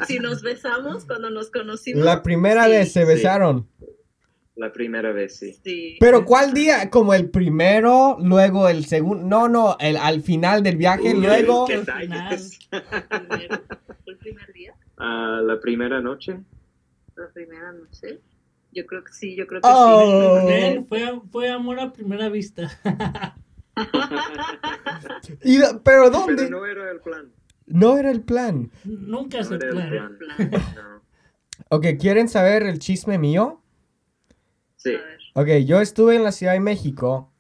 Si 0.07 0.21
nos 0.21 0.43
besamos 0.43 1.05
cuando 1.05 1.31
nos 1.31 1.51
conocimos. 1.51 2.05
La 2.05 2.23
primera 2.23 2.65
sí, 2.65 2.71
vez 2.71 2.93
se 2.93 3.03
sí. 3.03 3.07
besaron. 3.07 3.69
La 4.55 4.73
primera 4.73 5.13
vez, 5.13 5.39
sí. 5.39 5.55
Sí. 5.65 5.97
Pero 6.01 6.25
¿cuál 6.25 6.55
día? 6.55 6.91
¿Como 6.91 7.13
el 7.13 7.29
primero, 7.31 8.17
luego 8.21 8.69
el 8.69 8.85
segundo? 8.85 9.27
No, 9.27 9.49
no, 9.49 9.77
el, 9.81 9.97
al 9.97 10.23
final 10.23 10.63
del 10.63 10.77
viaje, 10.77 11.15
Uy, 11.15 11.21
luego... 11.21 11.67
qué 11.67 11.75
Al 11.75 11.87
detalles. 11.87 12.59
Primero. 12.71 13.63
¿Fue 14.05 14.13
el 14.13 14.19
primer 14.19 14.53
día? 14.53 14.75
Ah, 14.97 15.41
la 15.43 15.59
primera 15.61 16.01
noche. 16.01 16.39
La 17.17 17.29
primera 17.33 17.73
noche. 17.73 18.21
Yo 18.73 18.87
creo 18.87 19.03
que 19.05 19.13
sí, 19.13 19.35
yo 19.35 19.47
creo 19.47 19.61
que 19.61 19.69
Oh. 19.71 20.47
Ven, 20.47 20.87
fue, 20.87 21.21
fue 21.31 21.51
amor 21.51 21.81
a 21.81 21.93
primera 21.93 22.29
vista. 22.29 22.71
Y- 25.45 25.59
¿Pero 25.59 25.81
Pero 25.83 26.11
dónde? 26.11 26.51
no 26.51 26.67
era 26.67 26.91
el 26.91 27.01
plan. 27.01 27.33
No 27.67 27.97
era 27.99 28.11
el 28.11 28.21
plan. 28.23 28.71
Nunca 28.85 29.39
No 29.39 29.45
se 29.45 29.55
era 29.55 29.69
el 29.69 29.89
plan. 29.89 30.19
plan. 30.19 30.51
No. 30.75 31.01
Ok, 31.73 31.87
¿quieren 32.01 32.29
saber 32.29 32.63
el 32.65 32.79
chisme 32.79 33.17
mío? 33.19 33.63
Sí. 34.77 34.93
sí. 34.93 35.25
Ok, 35.35 35.49
yo 35.67 35.81
estuve 35.81 36.17
en 36.17 36.25
la 36.25 36.33
Ciudad 36.33 36.55
de 36.55 36.61
México 36.61 37.33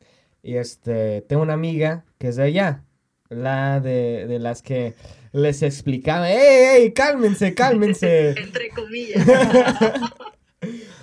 y 0.42 0.56
este, 0.56 1.22
tengo 1.22 1.42
una 1.42 1.54
amiga 1.54 2.04
que 2.18 2.28
es 2.28 2.36
de 2.36 2.44
allá, 2.44 2.84
la 3.28 3.80
de, 3.80 4.26
de 4.28 4.38
las 4.38 4.62
que 4.62 4.94
les 5.32 5.62
explicaba, 5.62 6.30
¡Ey, 6.30 6.82
ey, 6.82 6.92
cálmense, 6.92 7.54
cálmense! 7.54 8.30
Entre 8.40 8.68
comillas. 8.70 9.26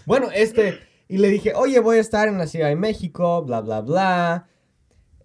Bueno, 0.05 0.27
este, 0.33 0.79
y 1.07 1.17
le 1.17 1.29
dije, 1.29 1.53
oye, 1.55 1.79
voy 1.79 1.97
a 1.97 2.01
estar 2.01 2.27
en 2.27 2.37
la 2.37 2.47
Ciudad 2.47 2.67
de 2.69 2.75
México, 2.75 3.43
bla, 3.43 3.61
bla, 3.61 3.81
bla. 3.81 4.47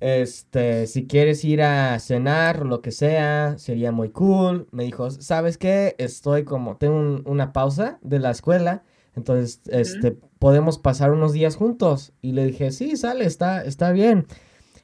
Este, 0.00 0.88
si 0.88 1.06
quieres 1.06 1.44
ir 1.44 1.62
a 1.62 1.96
cenar 2.00 2.62
o 2.62 2.64
lo 2.64 2.82
que 2.82 2.90
sea, 2.90 3.56
sería 3.58 3.92
muy 3.92 4.10
cool. 4.10 4.66
Me 4.72 4.82
dijo, 4.84 5.10
¿sabes 5.10 5.58
qué? 5.58 5.94
Estoy 5.98 6.44
como, 6.44 6.76
tengo 6.76 6.96
un- 6.96 7.22
una 7.24 7.52
pausa 7.52 7.98
de 8.02 8.18
la 8.18 8.30
escuela, 8.32 8.82
entonces, 9.14 9.60
este, 9.68 10.12
podemos 10.38 10.78
pasar 10.78 11.12
unos 11.12 11.32
días 11.34 11.54
juntos. 11.56 12.12
Y 12.22 12.32
le 12.32 12.46
dije, 12.46 12.72
sí, 12.72 12.96
sale, 12.96 13.26
está, 13.26 13.62
está 13.62 13.92
bien. 13.92 14.26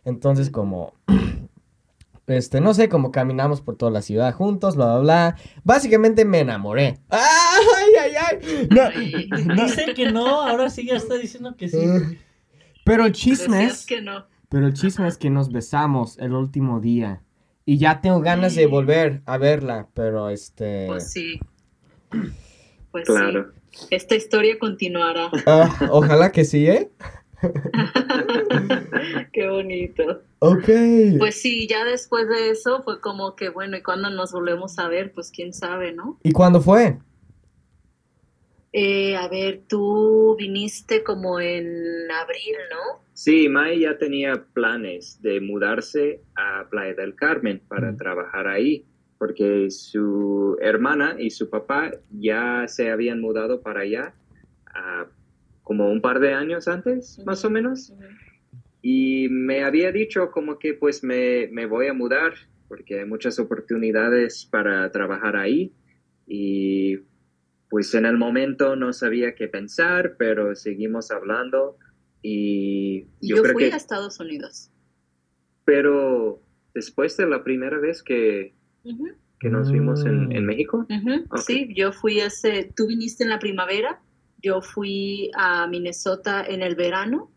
Entonces, 0.04 0.50
como, 0.50 0.92
este, 2.26 2.60
no 2.60 2.74
sé, 2.74 2.88
como 2.88 3.10
caminamos 3.10 3.60
por 3.62 3.76
toda 3.76 3.90
la 3.90 4.02
ciudad 4.02 4.34
juntos, 4.34 4.76
bla, 4.76 4.86
bla, 4.94 5.00
bla. 5.00 5.36
Básicamente 5.64 6.24
me 6.26 6.40
enamoré. 6.40 6.98
¡Ay, 7.08 7.77
ay, 8.16 8.38
ay! 8.94 9.28
No, 9.46 9.54
Dice 9.64 9.94
que 9.94 10.10
no, 10.12 10.26
ahora 10.42 10.70
sí 10.70 10.86
ya 10.86 10.96
está 10.96 11.14
diciendo 11.16 11.54
que 11.56 11.68
sí. 11.68 11.76
Eh, 11.78 12.18
Pero 12.84 13.04
el 13.06 13.12
chisme 13.12 13.64
es, 13.64 13.84
que 13.86 14.00
no. 14.00 14.26
pero 14.48 14.66
el 14.66 14.74
chisme 14.74 15.06
es 15.08 15.16
que 15.18 15.30
nos 15.30 15.50
besamos 15.52 16.18
el 16.18 16.32
último 16.32 16.80
día. 16.80 17.22
Y 17.64 17.76
ya 17.78 18.00
tengo 18.00 18.20
ganas 18.20 18.54
de 18.54 18.66
volver 18.66 19.20
a 19.26 19.36
verla, 19.36 19.88
pero 19.92 20.30
este... 20.30 20.86
Pues 20.86 21.10
sí. 21.12 21.38
Pues 22.90 23.04
Claro. 23.06 23.52
sí. 23.70 23.86
Esta 23.90 24.14
historia 24.14 24.58
continuará. 24.58 25.30
ah, 25.46 25.88
ojalá 25.90 26.32
que 26.32 26.44
sí, 26.46 26.66
¿eh? 26.66 26.90
Qué 29.32 29.48
bonito. 29.48 30.22
Ok. 30.40 30.68
Pues 31.18 31.40
sí, 31.40 31.66
ya 31.68 31.84
después 31.84 32.28
de 32.28 32.50
eso 32.50 32.82
fue 32.82 33.00
como 33.00 33.36
que, 33.36 33.48
bueno, 33.50 33.76
¿y 33.76 33.82
cuando 33.82 34.10
nos 34.10 34.32
volvemos 34.32 34.78
a 34.78 34.88
ver? 34.88 35.12
Pues 35.12 35.30
quién 35.30 35.52
sabe, 35.52 35.92
¿no? 35.92 36.18
¿Y 36.22 36.32
cuándo 36.32 36.60
fue? 36.60 36.98
Eh, 38.72 39.16
a 39.16 39.28
ver, 39.28 39.62
tú 39.66 40.36
viniste 40.38 41.02
como 41.02 41.40
en 41.40 41.66
abril, 42.10 42.56
¿no? 42.70 43.02
Sí, 43.14 43.48
Mai 43.48 43.80
ya 43.80 43.98
tenía 43.98 44.44
planes 44.52 45.20
de 45.22 45.40
mudarse 45.40 46.20
a 46.36 46.68
Playa 46.70 46.94
del 46.94 47.14
Carmen 47.14 47.60
para 47.66 47.92
Mm. 47.92 47.96
trabajar 47.96 48.46
ahí, 48.46 48.84
porque 49.18 49.70
su 49.70 50.56
hermana 50.60 51.16
y 51.18 51.30
su 51.30 51.48
papá 51.50 51.90
ya 52.10 52.64
se 52.68 52.90
habían 52.90 53.20
mudado 53.20 53.62
para 53.62 53.80
allá 53.80 54.14
ah, 54.74 55.06
como 55.62 55.90
un 55.90 56.00
par 56.00 56.20
de 56.20 56.32
años 56.34 56.68
antes, 56.68 57.20
más 57.26 57.44
o 57.44 57.50
menos. 57.50 57.92
Y 58.80 59.28
me 59.30 59.64
había 59.64 59.90
dicho 59.92 60.30
como 60.30 60.58
que 60.58 60.74
pues 60.74 61.02
me, 61.02 61.48
me 61.50 61.66
voy 61.66 61.88
a 61.88 61.92
mudar 61.94 62.34
porque 62.68 63.00
hay 63.00 63.06
muchas 63.06 63.38
oportunidades 63.38 64.46
para 64.50 64.90
trabajar 64.92 65.36
ahí. 65.36 65.72
Y 66.26 66.98
pues 67.70 67.94
en 67.94 68.06
el 68.06 68.16
momento 68.16 68.76
no 68.76 68.92
sabía 68.92 69.34
qué 69.34 69.48
pensar, 69.48 70.16
pero 70.18 70.56
seguimos 70.56 71.10
hablando 71.10 71.76
y 72.22 73.02
yo, 73.20 73.36
yo, 73.36 73.42
creo 73.42 73.52
fui 73.54 73.68
que... 73.68 73.72
a 73.72 73.76
Estados 73.76 74.18
Unidos. 74.20 74.70
Pero 75.64 76.42
después 76.74 77.16
de 77.16 77.28
la 77.28 77.44
primera 77.44 77.78
vez 77.78 78.02
que, 78.02 78.54
que 79.40 79.50
nos 79.50 79.70
vimos 79.70 80.04
en, 80.04 80.32
en 80.32 80.44
Mm. 80.44 80.46
México. 80.46 80.86
Sí, 81.46 81.68
yo 81.74 81.92
fui 81.92 82.20
ese, 82.20 82.72
tú 82.74 82.86
viniste 82.86 83.24
en 83.24 83.30
la 83.30 83.38
primavera, 83.38 84.00
yo 84.42 84.62
fui 84.62 85.30
a 85.34 85.66
Minnesota 85.66 86.44
en 86.46 86.62
el 86.62 86.74
verano 86.74 87.30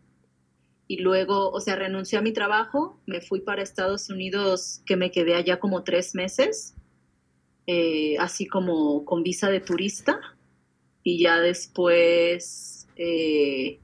y 0.86 0.98
luego, 0.98 1.50
o 1.50 1.60
sea, 1.60 1.76
renuncié 1.76 2.18
a 2.18 2.22
mi 2.22 2.32
trabajo, 2.32 3.00
me 3.06 3.20
fui 3.20 3.40
para 3.40 3.62
Estados 3.62 4.10
Unidos, 4.10 4.82
que 4.86 4.96
me 4.96 5.10
quedé 5.10 5.34
allá 5.34 5.58
como 5.58 5.84
tres 5.84 6.14
meses, 6.14 6.74
eh, 7.74 8.16
así 8.18 8.46
como 8.46 9.04
con 9.04 9.22
visa 9.22 9.48
de 9.50 9.60
turista 9.60 10.20
y 11.02 11.22
ya 11.22 11.40
después 11.40 12.86
eh, 12.96 13.80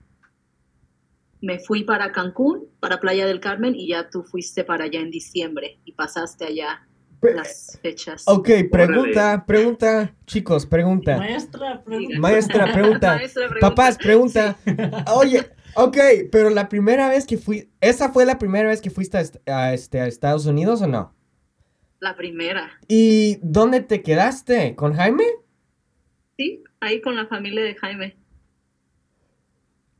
me 1.40 1.58
fui 1.58 1.84
para 1.84 2.12
Cancún, 2.12 2.66
para 2.80 3.00
Playa 3.00 3.26
del 3.26 3.40
Carmen 3.40 3.74
y 3.74 3.88
ya 3.88 4.08
tú 4.10 4.22
fuiste 4.24 4.64
para 4.64 4.84
allá 4.84 5.00
en 5.00 5.10
diciembre 5.10 5.78
y 5.84 5.92
pasaste 5.92 6.44
allá 6.46 6.86
Pe- 7.20 7.34
las 7.34 7.78
fechas. 7.82 8.24
Ok, 8.26 8.48
pregunta, 8.70 9.44
pregunta, 9.46 10.14
chicos, 10.26 10.66
pregunta. 10.66 11.16
Maestra, 11.16 11.82
pregunta. 11.84 12.18
Maestra, 12.18 12.72
pregunta. 12.72 13.14
Maestra, 13.16 13.48
pregunta. 13.48 13.68
Papás, 13.68 13.98
pregunta. 13.98 14.56
Oye, 15.16 15.48
ok, 15.74 15.96
pero 16.30 16.50
la 16.50 16.68
primera 16.68 17.08
vez 17.08 17.26
que 17.26 17.38
fui, 17.38 17.70
¿esa 17.80 18.12
fue 18.12 18.24
la 18.24 18.38
primera 18.38 18.68
vez 18.68 18.80
que 18.80 18.90
fuiste 18.90 19.18
a, 19.46 19.72
este, 19.72 20.00
a 20.00 20.06
Estados 20.06 20.46
Unidos 20.46 20.82
o 20.82 20.86
no? 20.86 21.14
La 22.00 22.14
primera, 22.16 22.70
¿Y 22.86 23.38
dónde 23.42 23.80
te 23.80 24.02
quedaste? 24.02 24.74
¿Con 24.76 24.94
Jaime? 24.94 25.24
sí, 26.36 26.62
ahí 26.80 27.00
con 27.00 27.16
la 27.16 27.26
familia 27.26 27.62
de 27.64 27.74
Jaime. 27.74 28.16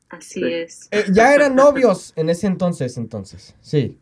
Así 0.08 0.40
Sí. 0.40 0.44
es. 0.52 0.88
Eh, 0.92 1.04
ya 1.12 1.34
eran 1.34 1.54
novios 1.56 2.12
en 2.16 2.30
ese 2.30 2.46
entonces, 2.46 2.96
entonces, 2.96 3.54
sí. 3.60 3.98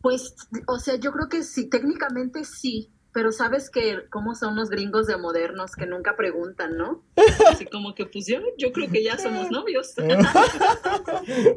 Pues, 0.00 0.34
o 0.66 0.78
sea, 0.78 0.96
yo 0.96 1.12
creo 1.12 1.28
que 1.28 1.42
sí, 1.44 1.68
técnicamente 1.68 2.44
sí, 2.44 2.90
pero 3.12 3.30
sabes 3.30 3.68
que 3.70 4.08
cómo 4.10 4.34
son 4.34 4.56
los 4.56 4.70
gringos 4.70 5.06
de 5.06 5.16
modernos 5.18 5.72
que 5.76 5.86
nunca 5.86 6.16
preguntan, 6.16 6.76
¿no? 6.78 7.02
Así 7.50 7.66
como 7.66 7.94
que 7.94 8.06
pues 8.06 8.26
yo, 8.26 8.38
yo 8.56 8.72
creo 8.72 8.90
que 8.90 9.04
ya 9.04 9.18
somos 9.18 9.50
novios. 9.50 9.92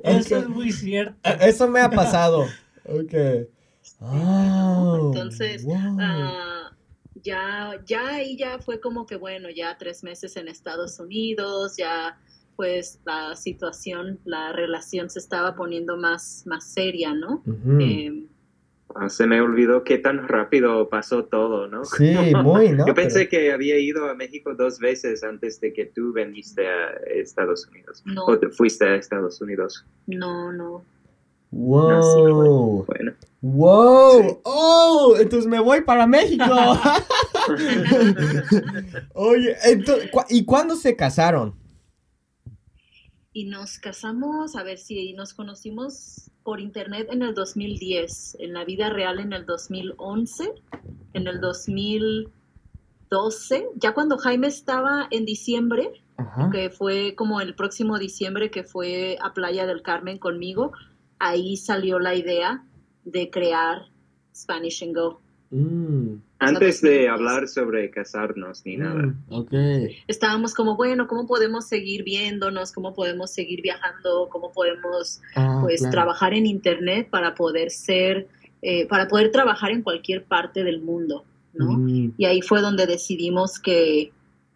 Eso 0.03 0.37
es 0.37 0.47
muy 0.49 0.71
cierto. 0.73 1.15
Eso 1.39 1.67
me 1.69 1.79
ha 1.79 1.89
pasado. 1.89 2.45
Ok. 2.83 3.13
Oh, 3.99 5.11
Entonces, 5.13 5.63
wow. 5.63 5.97
ah, 5.99 6.71
ya, 7.23 7.73
ya 7.85 8.07
ahí 8.15 8.37
ya 8.37 8.59
fue 8.59 8.79
como 8.79 9.05
que 9.05 9.15
bueno, 9.15 9.49
ya 9.49 9.77
tres 9.77 10.03
meses 10.03 10.35
en 10.37 10.47
Estados 10.47 10.99
Unidos, 10.99 11.75
ya 11.77 12.17
pues 12.55 12.99
la 13.05 13.35
situación, 13.35 14.19
la 14.23 14.53
relación 14.53 15.09
se 15.09 15.19
estaba 15.19 15.55
poniendo 15.55 15.97
más, 15.97 16.43
más 16.45 16.71
seria, 16.71 17.13
¿no? 17.13 17.43
Eh, 17.79 18.25
Ah, 18.97 19.09
se 19.09 19.27
me 19.27 19.41
olvidó 19.41 19.83
qué 19.83 19.97
tan 19.97 20.25
rápido 20.25 20.87
pasó 20.87 21.25
todo, 21.25 21.67
¿no? 21.67 21.83
Sí, 21.83 22.13
muy, 22.41 22.69
¿no? 22.69 22.85
Yo 22.87 22.93
pensé 22.93 23.25
Pero- 23.25 23.29
que 23.31 23.51
había 23.51 23.77
ido 23.77 24.07
a 24.09 24.13
México 24.13 24.53
dos 24.55 24.79
veces 24.79 25.21
antes 25.23 25.59
de 25.59 25.73
que 25.73 25.85
tú 25.87 26.13
veniste 26.13 26.65
a 26.65 26.91
Estados 27.13 27.67
Unidos. 27.67 28.01
No. 28.05 28.23
O 28.25 28.39
te 28.39 28.47
fuiste 28.49 28.85
a 28.85 28.95
Estados 28.95 29.41
Unidos. 29.41 29.83
no, 30.07 30.53
no. 30.53 30.85
Wow. 31.51 32.85
Bueno, 32.85 33.13
Wow. 33.47 34.23
Sí. 34.23 34.29
Oh, 34.43 35.15
entonces 35.19 35.47
me 35.47 35.59
voy 35.59 35.81
para 35.81 36.07
México. 36.07 36.43
Oye, 39.13 39.55
entonces, 39.65 40.09
cu- 40.11 40.25
¿y 40.29 40.45
cuándo 40.45 40.75
se 40.75 40.95
casaron? 40.95 41.53
Y 43.33 43.43
nos 43.45 43.77
casamos, 43.77 44.55
a 44.55 44.63
ver 44.63 44.79
si 44.79 45.13
nos 45.13 45.35
conocimos 45.35 46.31
por 46.41 46.59
internet 46.59 47.07
en 47.11 47.21
el 47.21 47.35
2010, 47.35 48.37
en 48.39 48.53
la 48.53 48.65
vida 48.65 48.89
real 48.89 49.19
en 49.19 49.31
el 49.33 49.45
2011, 49.45 50.51
en 51.13 51.27
el 51.27 51.39
2012, 51.39 53.67
ya 53.75 53.93
cuando 53.93 54.17
Jaime 54.17 54.47
estaba 54.47 55.07
en 55.11 55.25
diciembre, 55.25 56.03
Ajá. 56.17 56.49
que 56.51 56.71
fue 56.71 57.13
como 57.15 57.41
el 57.41 57.53
próximo 57.55 57.99
diciembre 57.99 58.49
que 58.49 58.63
fue 58.63 59.19
a 59.21 59.33
Playa 59.33 59.67
del 59.67 59.83
Carmen 59.83 60.17
conmigo, 60.17 60.71
ahí 61.19 61.57
salió 61.57 61.99
la 61.99 62.15
idea 62.15 62.63
de 63.05 63.29
crear 63.29 63.83
Spanish 64.35 64.83
and 64.83 64.95
Go. 64.95 65.21
Mm, 65.51 66.15
antes 66.39 66.81
de 66.81 67.07
2010. 67.07 67.09
hablar 67.11 67.47
sobre 67.47 67.89
casarnos 67.91 68.65
ni 68.65 68.77
nada. 68.77 69.03
mm, 69.03 69.23
ok. 69.29 69.53
Estábamos 70.07 70.53
como, 70.53 70.75
bueno, 70.75 71.07
¿cómo 71.07 71.27
podemos 71.27 71.67
seguir 71.67 72.03
viéndonos? 72.03 72.71
¿Cómo 72.71 72.93
podemos 72.93 73.31
seguir 73.31 73.61
viajando? 73.61 74.27
¿Cómo 74.29 74.51
podemos 74.51 75.21
Ah, 75.35 75.59
pues 75.63 75.79
claro. 75.79 75.91
trabajar 75.91 76.33
en 76.33 76.45
internet 76.45 77.09
para 77.09 77.35
poder 77.35 77.69
ser, 77.71 78.27
eh, 78.61 78.87
para 78.87 79.07
poder 79.07 79.31
trabajar 79.31 79.71
en 79.71 79.81
cualquier 79.83 80.25
parte 80.25 80.63
del 80.63 80.81
mundo, 80.81 81.23
¿no? 81.53 81.73
Mm, 81.73 82.13
Y 82.17 82.25
ahí 82.25 82.41
fue 82.41 82.61
donde 82.61 82.85
decidimos 82.87 83.59
que 83.59 84.11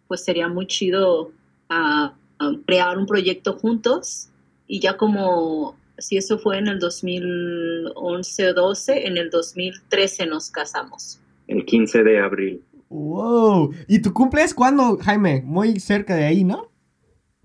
pues 0.08 0.24
sería 0.24 0.48
muy 0.48 0.66
chido 0.66 1.30
ah, 1.68 2.14
ah, 2.40 2.52
crear 2.66 2.98
un 2.98 3.06
proyecto 3.06 3.52
juntos 3.54 4.28
y 4.66 4.80
ya 4.80 4.96
como, 4.96 5.76
si 6.00 6.16
eso 6.16 6.38
fue 6.38 6.58
en 6.58 6.66
el 6.66 6.78
2011 6.78 8.48
o 8.48 8.54
12, 8.54 9.06
en 9.06 9.16
el 9.16 9.30
2013 9.30 10.26
nos 10.26 10.50
casamos. 10.50 11.20
El 11.46 11.64
15 11.64 12.02
de 12.02 12.18
abril. 12.18 12.64
Wow. 12.88 13.72
¿Y 13.86 14.00
tu 14.00 14.12
cumple 14.12 14.42
es 14.42 14.54
cuándo, 14.54 14.98
Jaime? 14.98 15.42
Muy 15.42 15.78
cerca 15.78 16.14
de 16.16 16.24
ahí, 16.24 16.44
¿no? 16.44 16.70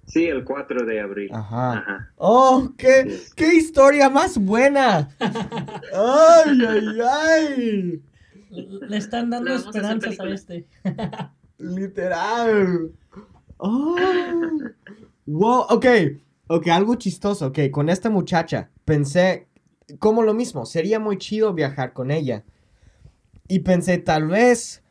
Sí, 0.07 0.25
el 0.25 0.43
4 0.43 0.85
de 0.85 0.99
abril. 0.99 1.29
Ajá. 1.33 1.79
Ajá. 1.79 2.11
Oh, 2.15 2.71
qué, 2.77 3.19
qué 3.35 3.55
historia 3.55 4.09
más 4.09 4.37
buena. 4.37 5.09
Ay, 5.19 6.59
ay, 6.67 6.99
ay. 7.01 8.03
Le 8.49 8.97
están 8.97 9.29
dando 9.29 9.51
a 9.51 9.55
hacer 9.55 9.67
esperanzas 9.67 10.19
a 10.19 10.29
este. 10.29 10.67
Literal. 11.57 12.91
Oh. 13.57 13.95
Wow, 15.25 15.65
ok. 15.69 15.85
Ok, 16.47 16.67
algo 16.67 16.95
chistoso. 16.95 17.47
Ok, 17.47 17.59
con 17.71 17.89
esta 17.89 18.09
muchacha 18.09 18.69
pensé 18.85 19.47
como 19.99 20.21
lo 20.23 20.33
mismo. 20.33 20.65
Sería 20.65 20.99
muy 20.99 21.17
chido 21.17 21.53
viajar 21.53 21.93
con 21.93 22.11
ella. 22.11 22.43
Y 23.47 23.59
pensé, 23.59 23.97
tal 23.97 24.27
vez, 24.27 24.83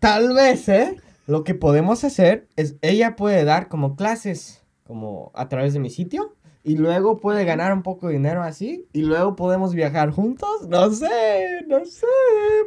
tal 0.00 0.34
vez, 0.34 0.68
¿eh? 0.68 0.96
Lo 1.26 1.44
que 1.44 1.54
podemos 1.54 2.04
hacer 2.04 2.48
es, 2.56 2.76
ella 2.82 3.16
puede 3.16 3.44
dar 3.44 3.68
como 3.68 3.96
clases, 3.96 4.62
como 4.84 5.30
a 5.34 5.48
través 5.48 5.72
de 5.72 5.80
mi 5.80 5.90
sitio. 5.90 6.34
Y 6.64 6.76
luego 6.76 7.18
puede 7.18 7.44
ganar 7.44 7.72
un 7.72 7.82
poco 7.82 8.08
de 8.08 8.14
dinero 8.14 8.42
así. 8.42 8.86
Y 8.92 9.02
luego 9.02 9.36
podemos 9.36 9.74
viajar 9.74 10.10
juntos. 10.10 10.68
No 10.68 10.90
sé, 10.90 11.64
no 11.66 11.84
sé. 11.84 12.06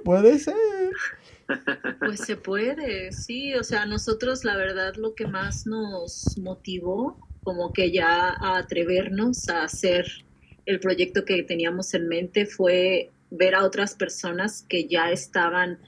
Puede 0.04 0.40
ser. 0.40 0.56
Pues 2.00 2.22
se 2.22 2.38
puede, 2.38 3.12
sí, 3.12 3.54
o 3.56 3.64
sea, 3.64 3.86
nosotros 3.86 4.46
la 4.46 4.56
verdad 4.56 4.96
lo 4.96 5.16
que 5.16 5.28
más 5.28 5.68
nos 5.68 6.38
motivó 6.38 7.18
como 7.44 7.74
que 7.74 7.92
ya 7.92 8.30
a 8.30 8.58
atrevernos 8.58 9.50
a 9.50 9.64
hacer 9.64 10.06
el 10.66 10.80
proyecto 10.80 11.26
que 11.26 11.44
teníamos 11.44 11.94
en 11.94 12.08
mente 12.08 12.46
fue 12.46 13.10
ver 13.32 13.56
a 13.56 13.64
otras 13.66 13.96
personas 13.96 14.64
que 14.68 14.88
ya 14.88 15.12
estaban 15.12 15.80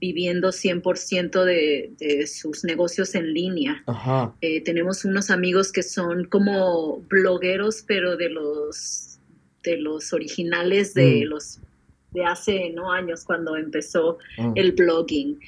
viviendo 0.00 0.48
100% 0.52 1.44
de, 1.44 1.90
de 1.98 2.26
sus 2.26 2.62
negocios 2.64 3.14
en 3.14 3.32
línea. 3.34 3.82
Ajá. 3.86 4.34
Eh, 4.40 4.60
tenemos 4.62 5.04
unos 5.04 5.30
amigos 5.30 5.72
que 5.72 5.82
son 5.82 6.24
como 6.26 6.98
blogueros, 7.08 7.82
pero 7.86 8.16
de 8.16 8.28
los 8.28 9.04
de 9.64 9.76
los 9.76 10.12
originales 10.12 10.94
de 10.94 11.24
Mm. 11.24 11.28
los 11.30 11.58
de 12.12 12.24
hace 12.24 12.70
no 12.70 12.92
años 12.92 13.24
cuando 13.24 13.56
empezó 13.56 14.18
Mm. 14.38 14.52
el 14.54 14.72
blogging. 14.72 15.40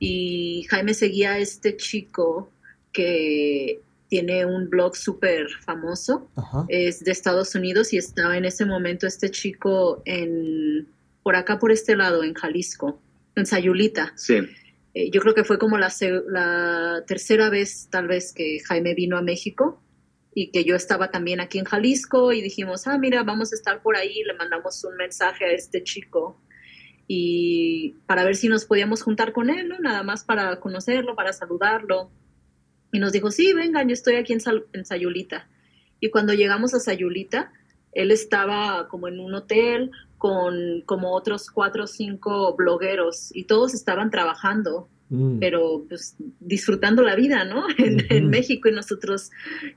Y 0.00 0.64
Jaime 0.70 0.94
seguía 0.94 1.32
a 1.34 1.38
este 1.38 1.76
chico 1.76 2.50
que 2.92 3.80
tiene 4.08 4.46
un 4.46 4.68
blog 4.68 4.96
súper 4.96 5.46
famoso, 5.64 6.30
Ajá. 6.36 6.64
es 6.68 7.00
de 7.04 7.12
Estados 7.12 7.54
Unidos 7.54 7.92
y 7.92 7.98
estaba 7.98 8.36
en 8.36 8.44
ese 8.44 8.64
momento 8.64 9.06
este 9.06 9.30
chico 9.30 10.02
en 10.04 10.88
por 11.22 11.36
acá 11.36 11.58
por 11.58 11.72
este 11.72 11.94
lado 11.94 12.24
en 12.24 12.34
Jalisco, 12.34 13.00
en 13.36 13.44
Sayulita. 13.44 14.12
Sí. 14.16 14.40
Eh, 14.94 15.10
yo 15.10 15.20
creo 15.20 15.34
que 15.34 15.44
fue 15.44 15.58
como 15.58 15.76
la, 15.76 15.92
la 16.28 17.04
tercera 17.06 17.50
vez 17.50 17.88
tal 17.90 18.08
vez 18.08 18.32
que 18.32 18.60
Jaime 18.66 18.94
vino 18.94 19.18
a 19.18 19.22
México 19.22 19.82
y 20.34 20.50
que 20.50 20.64
yo 20.64 20.74
estaba 20.74 21.10
también 21.10 21.40
aquí 21.40 21.58
en 21.58 21.64
Jalisco 21.64 22.32
y 22.32 22.40
dijimos, 22.40 22.86
ah, 22.86 22.96
mira, 22.96 23.22
vamos 23.24 23.52
a 23.52 23.56
estar 23.56 23.82
por 23.82 23.96
ahí, 23.96 24.22
le 24.24 24.34
mandamos 24.34 24.82
un 24.84 24.96
mensaje 24.96 25.44
a 25.44 25.52
este 25.52 25.82
chico 25.82 26.40
y 27.06 27.96
para 28.06 28.22
ver 28.22 28.36
si 28.36 28.48
nos 28.48 28.66
podíamos 28.66 29.02
juntar 29.02 29.32
con 29.32 29.50
él, 29.50 29.68
¿no? 29.68 29.78
Nada 29.80 30.02
más 30.02 30.24
para 30.24 30.60
conocerlo, 30.60 31.16
para 31.16 31.32
saludarlo. 31.32 32.10
Y 32.92 32.98
nos 32.98 33.12
dijo, 33.12 33.30
sí, 33.30 33.52
vengan, 33.52 33.88
yo 33.88 33.92
estoy 33.92 34.16
aquí 34.16 34.32
en, 34.32 34.40
Sal- 34.40 34.64
en 34.72 34.84
Sayulita. 34.84 35.48
Y 36.00 36.10
cuando 36.10 36.32
llegamos 36.32 36.74
a 36.74 36.80
Sayulita, 36.80 37.52
él 37.92 38.10
estaba 38.10 38.88
como 38.88 39.08
en 39.08 39.18
un 39.20 39.34
hotel 39.34 39.90
con 40.16 40.82
como 40.84 41.12
otros 41.12 41.50
cuatro 41.50 41.84
o 41.84 41.86
cinco 41.86 42.54
blogueros 42.56 43.30
y 43.34 43.44
todos 43.44 43.74
estaban 43.74 44.10
trabajando, 44.10 44.88
Mm. 45.10 45.38
pero 45.38 45.86
pues 45.88 46.16
disfrutando 46.38 47.02
la 47.02 47.16
vida, 47.16 47.42
¿no? 47.44 47.64
En, 47.78 48.04
en. 48.10 48.28
México 48.28 48.68
y 48.68 48.72
nosotros, 48.72 49.30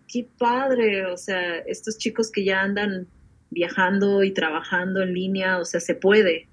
qué 0.06 0.28
padre, 0.38 1.06
o 1.06 1.16
sea, 1.16 1.60
estos 1.60 1.98
chicos 1.98 2.30
que 2.30 2.44
ya 2.44 2.60
andan 2.62 3.08
viajando 3.50 4.24
y 4.24 4.32
trabajando 4.32 5.02
en 5.02 5.14
línea, 5.14 5.58
o 5.60 5.64
sea, 5.64 5.80
se 5.80 5.96
puede. 5.96 6.50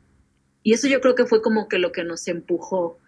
Y 0.63 0.75
eso 0.75 0.87
yo 0.87 1.01
creo 1.01 1.17
que 1.17 1.27
fue 1.27 1.43
como 1.43 1.67
que 1.69 1.81
lo 1.81 1.91
que 1.91 2.05
nos 2.05 2.29
empujó 2.29 2.99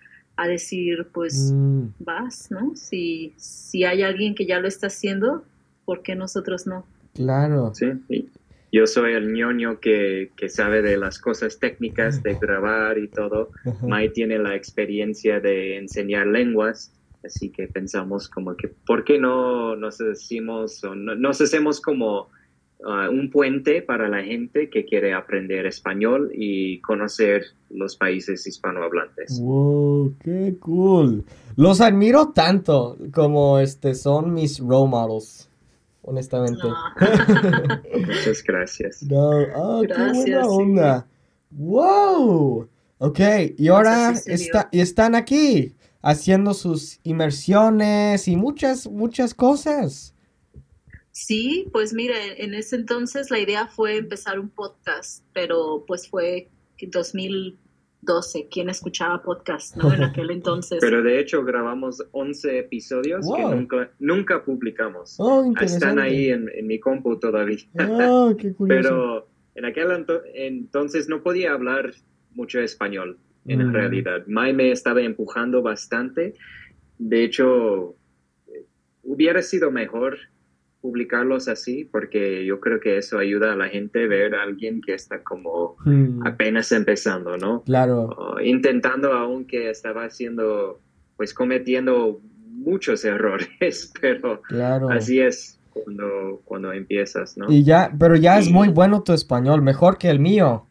a 0.43 0.49
decir, 0.49 1.09
pues 1.13 1.53
Mm. 1.53 1.87
vas, 1.99 2.51
¿no? 2.51 2.75
Si, 2.75 3.35
si 3.37 3.85
hay 3.85 4.03
alguien 4.03 4.35
que 4.35 4.47
ya 4.47 4.59
lo 4.61 4.69
está 4.69 4.87
haciendo, 4.87 5.45
¿por 5.85 6.03
qué 6.03 6.15
nosotros 6.15 6.67
no? 6.67 6.87
Claro. 7.15 7.73
Sí, 7.75 7.93
yo 8.73 8.87
soy 8.87 9.15
el 9.15 9.33
ñoño 9.33 9.81
que, 9.81 10.31
que 10.37 10.49
sabe 10.49 10.81
de 10.83 10.97
las 10.97 11.19
cosas 11.19 11.59
técnicas 11.59 12.23
de 12.23 12.35
grabar 12.35 12.99
y 12.99 13.09
todo. 13.09 13.51
Mai 13.83 14.13
tiene 14.13 14.39
la 14.39 14.55
experiencia 14.55 15.41
de 15.41 15.77
enseñar 15.77 16.27
lenguas, 16.29 16.93
así 17.25 17.51
que 17.51 17.67
pensamos 17.69 18.29
como 18.29 18.57
que, 18.57 18.69
¿por 18.87 19.05
qué 19.05 19.19
no 19.19 19.75
nos 19.77 19.99
decimos 19.99 20.83
o 20.85 20.95
no- 20.95 21.17
nos 21.17 21.41
hacemos 21.41 21.81
como 21.81 22.29
ah, 22.87 23.09
un 23.11 23.31
puente 23.31 23.83
para 23.83 24.09
la 24.09 24.23
gente 24.23 24.71
que 24.71 24.85
quiere 24.85 25.13
aprender 25.13 25.67
español 25.67 26.31
y 26.35 26.81
conocer 26.81 27.45
los 27.71 27.97
países 27.97 28.47
hispanohablantes? 28.47 29.41
Wow, 29.41 30.15
qué 30.23 30.57
cool. 30.61 31.25
Los 31.57 31.81
admiro 31.81 32.31
tanto 32.31 32.97
como 33.13 33.59
este 33.59 33.95
son 33.95 34.35
mis 34.35 34.59
role 34.61 34.89
models, 34.89 35.51
honestamente. 36.03 36.63
No. 36.63 36.75
Muchas 38.07 38.43
gracias. 38.43 39.03
No, 39.03 39.31
ah, 39.31 39.81
qué 39.83 39.89
Gracias, 39.89 40.17
buena 40.17 40.43
sí. 40.43 40.49
onda. 40.51 41.07
Wow. 41.51 42.69
Ok, 42.99 43.21
y 43.57 43.69
ahora 43.69 44.13
está, 44.27 44.69
y 44.71 44.81
están 44.81 45.15
aquí 45.15 45.75
haciendo 46.03 46.55
sus 46.55 47.01
inmersiones 47.03 48.29
y 48.29 48.37
muchas, 48.37 48.87
muchas 48.89 49.35
cosas. 49.35 50.15
Sí, 51.13 51.69
pues 51.73 51.93
mira, 51.93 52.15
en 52.37 52.55
ese 52.55 52.77
entonces 52.77 53.31
la 53.31 53.39
idea 53.41 53.67
fue 53.67 53.97
empezar 53.97 54.39
un 54.39 54.49
podcast, 54.49 55.25
pero 55.33 55.85
pues 55.87 56.09
fue 56.09 56.49
2012, 56.81 58.49
¿quién 58.51 58.69
escuchaba 58.71 59.23
podcast, 59.23 59.77
no? 59.77 59.93
En 59.93 60.03
aquel 60.03 60.31
entonces. 60.31 60.79
Pero 60.81 61.03
de 61.03 61.19
hecho 61.21 61.45
grabamos 61.45 62.03
11 62.13 62.59
episodios 62.61 63.27
que 63.35 63.43
nunca, 63.43 63.91
nunca 63.99 64.45
publicamos. 64.45 65.17
Oh, 65.19 65.45
interesante. 65.45 65.85
Están 65.87 65.99
ahí 65.99 66.31
en, 66.31 66.49
en 66.55 66.67
mi 66.67 66.79
compu 66.79 67.19
todavía. 67.19 67.59
Ah, 67.79 68.33
qué 68.39 68.53
curioso. 68.55 68.83
Pero 68.89 69.29
en 69.57 69.65
aquel 69.65 69.89
ento- 69.89 70.23
entonces 70.35 71.09
no 71.09 71.23
podía 71.23 71.53
hablar 71.53 71.93
mucho 72.35 72.61
español, 72.61 73.19
en 73.47 73.69
Mm. 73.69 73.73
realidad. 73.73 74.27
Mai 74.27 74.53
me 74.53 74.71
estaba 74.71 75.03
empujando 75.03 75.61
bastante. 75.63 76.35
De 76.99 77.25
hecho, 77.25 77.97
eh, 78.47 78.65
hubiera 79.03 79.43
sido 79.43 79.71
mejor 79.71 80.17
publicarlos 80.81 81.49
así, 81.49 81.85
porque 81.85 82.45
yo 82.45 82.61
creo 82.61 82.81
que 82.81 82.97
eso 82.97 83.19
ayuda 83.19 83.53
a 83.53 83.57
la 83.57 83.69
gente 83.69 84.05
a 84.05 84.09
ver 84.09 84.35
a 84.35 84.43
alguien 84.43 84.81
que 84.81 84.95
está 84.95 85.23
como 85.23 85.77
Mm, 85.85 86.27
apenas 86.27 86.73
empezando, 86.73 87.37
¿no? 87.37 87.63
Claro, 87.63 88.37
intentando 88.43 89.13
aunque 89.13 89.71
estaba 89.71 90.05
haciendo, 90.05 90.81
pues 91.17 91.33
cometiendo 91.33 92.21
muchos 92.49 93.05
errores, 93.05 93.93
pero 94.01 94.43
claro. 94.43 94.91
así 94.91 95.21
es 95.21 95.59
cuando, 95.71 96.41
cuando 96.45 96.73
empiezas, 96.73 97.37
¿no? 97.39 97.51
Y 97.51 97.65
ya, 97.65 97.93
pero 97.99 98.17
ya 98.17 98.39
es 98.39 98.51
muy 98.51 98.69
bueno 98.69 99.03
tu 99.03 99.13
español, 99.13 99.63
mejor 99.63 99.97
que 99.99 100.11
el 100.11 100.19
mío. 100.19 100.67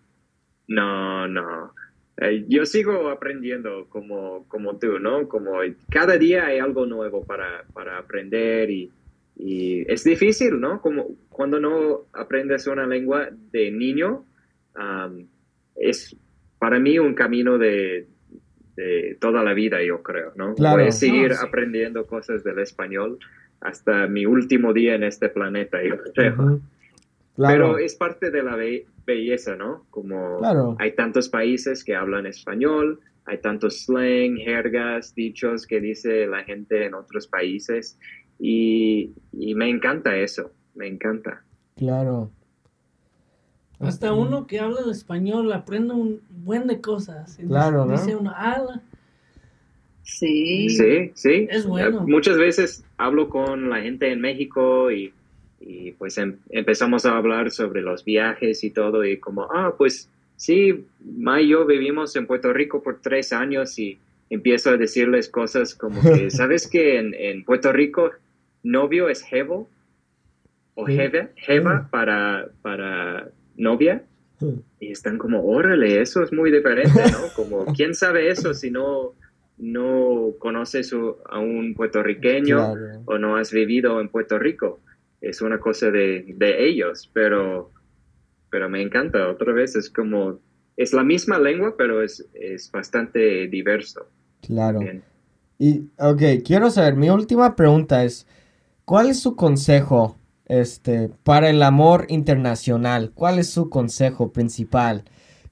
No, 0.68 1.28
no. 1.28 1.74
Eh, 2.18 2.46
yo 2.48 2.66
sigo 2.66 3.10
aprendiendo 3.10 3.88
como, 3.90 4.46
como 4.48 4.78
tú, 4.78 5.00
¿no? 5.00 5.28
Como 5.28 5.54
cada 5.90 6.18
día 6.18 6.48
hay 6.48 6.60
algo 6.60 6.86
nuevo 6.86 7.24
para, 7.24 7.64
para 7.74 7.98
aprender 7.98 8.70
y, 8.70 8.92
y 9.42 9.86
es 9.92 10.04
difícil, 10.04 10.60
¿no? 10.60 10.82
Como 10.82 11.16
cuando 11.30 11.60
no 11.62 12.02
aprendes 12.14 12.68
una 12.68 12.86
lengua 12.86 13.30
de 13.52 13.72
niño, 13.72 14.26
am, 14.76 15.28
es 15.76 16.16
para 16.60 16.78
mí 16.78 17.00
un 17.00 17.14
camino 17.14 17.58
de, 17.58 18.08
de 18.76 19.18
toda 19.22 19.42
la 19.44 19.54
vida, 19.54 19.82
yo 19.82 20.04
creo, 20.04 20.34
¿no? 20.36 20.56
Claro. 20.56 20.80
Voy 20.80 20.88
a 20.90 20.92
seguir 20.92 21.30
No, 21.30 21.36
sí. 21.38 21.46
aprendiendo 21.48 22.06
cosas 22.06 22.44
del 22.44 22.60
español 22.60 23.18
hasta 23.62 24.08
mi 24.08 24.26
último 24.26 24.74
día 24.74 24.96
en 24.96 25.04
este 25.04 25.30
planeta, 25.30 25.82
yo 25.82 25.96
creo. 26.14 26.60
Claro, 27.36 27.74
Pero 27.74 27.78
es 27.78 27.96
parte 27.96 28.32
de 28.32 28.44
la 28.44 28.58
be- 28.58 28.86
belleza, 29.06 29.56
¿no? 29.56 29.86
Como 29.90 30.40
Claro. 30.40 30.76
hay 30.80 30.92
tantos 30.96 31.30
países 31.30 31.86
que 31.86 31.96
hablan 31.96 32.26
español, 32.26 33.00
hay 33.26 33.38
tantos 33.38 33.86
slang, 33.86 34.36
jergas, 34.38 35.16
dichos 35.16 35.66
que 35.66 35.80
dice 35.80 36.28
la 36.28 36.44
gente 36.44 36.86
en 36.86 36.94
otros 36.94 37.28
países 37.28 37.98
y, 38.40 39.12
y 39.34 39.54
me 39.56 39.70
encanta 39.70 40.16
eso, 40.16 40.52
me 40.76 40.88
encanta. 40.88 41.44
claro. 41.76 42.32
Hasta 43.82 44.12
uno 44.12 44.46
que 44.46 44.60
habla 44.60 44.82
el 44.84 44.92
español 44.92 45.54
aprende 45.54 45.94
un 45.94 46.20
buen 46.30 46.68
de 46.68 46.82
cosas. 46.82 47.38
Claro, 47.48 47.86
¿no? 47.86 47.94
Dice 47.94 48.14
uno, 48.14 48.34
ah, 48.36 48.82
Sí. 50.04 50.70
Sí, 50.70 51.12
sí. 51.14 51.48
Es 51.50 51.66
bueno. 51.66 52.00
Eh, 52.00 52.04
Muchas 52.08 52.38
veces 52.38 52.84
hablo 52.98 53.30
con 53.30 53.70
la 53.70 53.80
gente 53.82 54.12
en 54.12 54.20
México 54.22 54.92
y, 54.92 55.14
y, 55.62 55.92
pues 55.92 56.18
em- 56.18 56.38
empezamos 56.50 57.06
a 57.06 57.16
hablar 57.18 57.52
sobre 57.52 57.82
los 57.82 58.04
viajes 58.04 58.64
y 58.64 58.72
todo 58.72 59.06
y 59.06 59.18
como, 59.18 59.44
ah, 59.44 59.74
pues 59.78 60.10
sí, 60.36 60.86
Ma 61.00 61.42
y 61.42 61.50
yo 61.50 61.66
vivimos 61.66 62.16
en 62.16 62.26
Puerto 62.28 62.52
Rico 62.52 62.82
por 62.82 63.00
tres 63.02 63.32
años 63.32 63.78
y 63.78 63.98
empiezo 64.30 64.72
a 64.72 64.78
decirles 64.78 65.30
cosas 65.30 65.76
como 65.76 66.02
que, 66.02 66.30
¿sabes 66.32 66.68
que 66.68 66.98
en, 66.98 67.14
en 67.14 67.44
Puerto 67.46 67.72
Rico 67.72 68.10
novio 68.64 69.10
es 69.10 69.22
jevo? 69.24 69.70
O 70.76 70.86
Sí. 70.88 70.98
Mm. 70.98 71.90
para, 71.90 72.50
para 72.62 73.30
novia. 73.58 74.04
Y 74.80 74.92
están 74.92 75.18
como, 75.18 75.44
órale, 75.44 76.00
eso 76.02 76.24
es 76.24 76.32
muy 76.32 76.50
diferente, 76.50 76.98
¿no? 77.12 77.18
Como, 77.36 77.66
¿quién 77.74 77.94
sabe 77.94 78.30
eso 78.30 78.54
si 78.54 78.72
no, 78.72 79.14
no 79.58 80.32
conoces 80.40 80.94
a 80.94 81.40
un 81.40 81.74
puertorriqueño 81.76 82.56
Claro. 82.56 83.02
o 83.06 83.18
no 83.18 83.36
has 83.36 83.52
vivido 83.52 84.00
en 84.00 84.08
Puerto 84.08 84.40
Rico? 84.40 84.80
Es 85.20 85.42
una 85.42 85.60
cosa 85.60 85.92
de, 85.92 86.24
de 86.38 86.70
ellos, 86.70 87.10
pero, 87.12 87.72
pero 88.50 88.70
me 88.70 88.82
encanta. 88.82 89.28
Otra 89.28 89.52
vez 89.52 89.76
es 89.76 89.90
como, 89.90 90.40
es 90.78 90.94
la 90.94 91.04
misma 91.04 91.38
lengua, 91.38 91.76
pero 91.78 92.02
es, 92.02 92.26
es 92.34 92.72
bastante 92.72 93.50
diverso. 93.50 94.08
Claro. 94.42 94.80
Bien. 94.80 95.04
Y, 95.58 95.82
ok, 95.98 96.22
quiero 96.46 96.70
saber, 96.70 96.96
mi 96.96 97.10
última 97.10 97.54
pregunta 97.58 98.06
es, 98.06 98.26
¿cuál 98.90 99.12
es 99.12 99.20
su 99.20 99.36
consejo, 99.36 100.18
este, 100.48 101.10
para 101.24 101.52
el 101.52 101.62
amor 101.62 102.08
internacional? 102.10 103.12
¿Cuál 103.14 103.38
es 103.38 103.52
su 103.52 103.70
consejo 103.70 104.32
principal? 104.34 105.04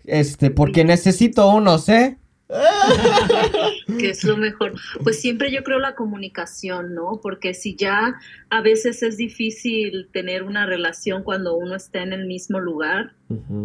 Este, 0.06 0.50
porque 0.50 0.84
necesito 0.84 1.48
uno, 1.54 1.78
¿sé? 1.78 2.18
que 4.00 4.10
es 4.10 4.24
lo 4.24 4.38
mejor. 4.38 4.74
Pues 5.04 5.20
siempre 5.22 5.52
yo 5.52 5.64
creo 5.64 5.80
la 5.80 5.94
comunicación, 5.96 6.96
¿no? 6.96 7.20
Porque 7.22 7.54
si 7.54 7.76
ya 7.76 8.16
a 8.50 8.62
veces 8.62 9.04
es 9.04 9.18
difícil 9.18 10.10
tener 10.12 10.44
una 10.44 10.66
relación 10.66 11.24
cuando 11.24 11.58
uno 11.58 11.76
está 11.76 12.02
en 12.02 12.14
el 12.14 12.26
mismo 12.26 12.60
lugar, 12.60 13.14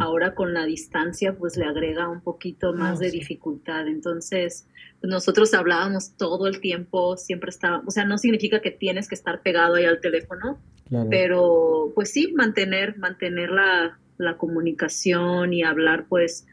ahora 0.01 0.35
con 0.35 0.53
la 0.53 0.67
distancia 0.67 1.37
pues 1.39 1.57
le 1.57 1.65
agrega 1.65 2.09
un 2.09 2.21
poquito 2.21 2.75
más 2.75 2.99
Ah, 2.99 2.99
de 2.99 3.11
sí. 3.11 3.19
dificultad. 3.21 3.87
Entonces, 3.89 4.67
nosotros 5.03 5.53
hablábamos 5.55 6.17
todo 6.17 6.47
el 6.47 6.61
tiempo, 6.61 7.17
siempre 7.17 7.51
estábamos, 7.51 7.87
o 7.89 7.91
sea, 7.91 8.05
no 8.05 8.19
significa 8.19 8.61
que 8.61 8.71
tienes 8.71 9.09
que 9.09 9.15
estar 9.15 9.43
pegado 9.43 9.75
ahí 9.75 9.85
al 9.85 10.01
teléfono, 10.01 10.59
Claro. 10.89 11.09
pero 11.11 11.93
pues 11.95 12.11
sí, 12.13 12.33
mantener, 12.35 12.99
mantener 12.99 13.51
la, 13.51 13.99
la 14.19 14.37
comunicación 14.37 15.53
y 15.55 15.63
hablar 15.63 16.07
pues 16.09 16.47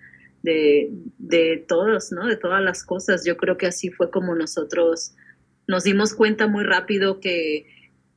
de, 0.44 0.92
de 1.18 1.64
todos, 1.68 2.12
¿no? 2.12 2.26
De 2.26 2.38
todas 2.38 2.62
las 2.64 2.84
cosas. 2.86 3.26
Yo 3.26 3.36
creo 3.36 3.58
que 3.58 3.68
así 3.68 3.90
fue 3.90 4.10
como 4.10 4.36
nosotros 4.36 5.14
nos 5.68 5.84
dimos 5.84 6.14
cuenta 6.14 6.48
muy 6.48 6.64
rápido 6.64 7.20
que, 7.20 7.68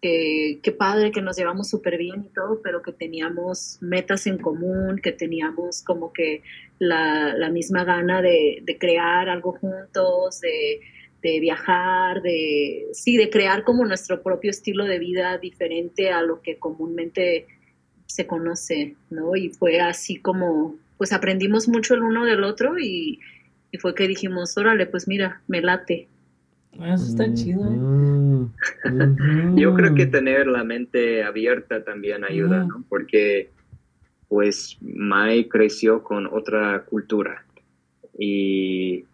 que, 0.03 0.59
que 0.63 0.73
padre, 0.73 1.13
que 1.13 1.23
nos 1.23 1.37
llevamos 1.37 1.71
súper 1.71 1.97
bien 1.97 2.25
y 2.25 2.29
todo, 2.35 2.61
pero 2.61 2.83
que 2.83 2.93
teníamos 2.93 3.79
metas 3.81 4.27
en 4.27 4.37
común, 4.37 5.01
que 5.01 5.13
teníamos 5.13 5.83
como 5.83 6.13
que 6.13 6.43
la, 6.81 7.35
la 7.35 7.49
misma 7.51 7.85
gana 7.85 8.21
de, 8.21 8.59
de 8.63 8.79
crear 8.79 9.29
algo 9.29 9.53
juntos, 9.53 10.41
de, 10.41 10.81
de 11.23 11.39
viajar, 11.39 12.21
de, 12.21 12.89
sí, 12.93 13.17
de 13.17 13.31
crear 13.31 13.63
como 13.63 13.85
nuestro 13.85 14.23
propio 14.25 14.51
estilo 14.51 14.85
de 14.87 14.99
vida 14.99 15.39
diferente 15.39 16.11
a 16.11 16.21
lo 16.21 16.43
que 16.43 16.59
comúnmente 16.59 17.47
se 18.07 18.27
conoce, 18.27 18.97
¿no? 19.09 19.37
Y 19.37 19.51
fue 19.51 19.81
así 19.81 20.17
como, 20.17 20.75
pues 20.99 21.13
aprendimos 21.13 21.69
mucho 21.69 21.95
el 21.95 22.03
uno 22.03 22.25
del 22.25 22.43
otro 22.43 22.77
y, 22.77 23.21
y 23.71 23.79
fue 23.79 23.95
que 23.95 24.09
dijimos, 24.09 24.59
órale, 24.59 24.87
pues 24.87 25.07
mira, 25.07 25.43
me 25.47 25.61
late. 25.61 26.09
Eso 26.81 27.05
está 27.07 27.33
chido. 27.35 27.65
¿eh? 27.67 28.91
Mm. 28.91 29.59
Yo 29.59 29.75
creo 29.75 29.95
que 29.95 30.07
tener 30.07 30.47
la 30.47 30.65
mente 30.65 31.23
abierta 31.23 31.85
también 31.85 32.25
ayuda. 32.25 32.65
¿no? 32.65 32.85
Porque 32.89 33.51
pues 34.29 34.79
Mai 34.81 35.49
creció 35.49 36.03
con 36.03 36.27
otra 36.27 36.85
cultura 36.85 37.45
y 38.19 39.05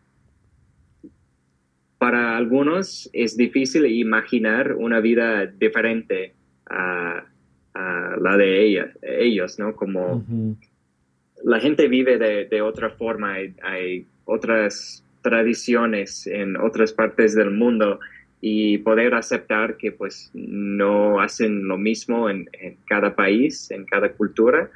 para 1.99 2.37
algunos 2.37 3.11
es 3.13 3.37
difícil 3.37 3.87
imaginar 3.87 4.75
una 4.75 5.01
vida 5.01 5.47
diferente 5.47 6.35
a, 6.67 7.25
a 7.75 8.17
la 8.21 8.37
de 8.37 8.65
ella, 8.65 8.93
ellos, 9.03 9.59
¿no? 9.59 9.75
Como 9.75 10.25
la 11.43 11.59
gente 11.59 11.89
vive 11.89 12.19
de, 12.19 12.45
de 12.47 12.63
otra 12.63 12.91
forma, 12.91 13.35
hay, 13.35 13.55
hay 13.63 14.07
otras 14.25 15.05
tradiciones 15.29 16.27
en 16.27 16.57
otras 16.57 16.93
partes 16.93 17.35
del 17.35 17.51
mundo 17.51 18.01
y 18.41 18.79
poder 18.79 19.15
aceptar 19.15 19.77
que 19.77 19.93
pues 19.93 20.31
no 20.33 21.21
hacen 21.21 21.69
lo 21.69 21.77
mismo 21.77 22.31
en, 22.31 22.49
en 22.53 22.77
cada 22.87 23.15
país, 23.15 23.71
en 23.71 23.85
cada 23.85 24.13
cultura, 24.13 24.71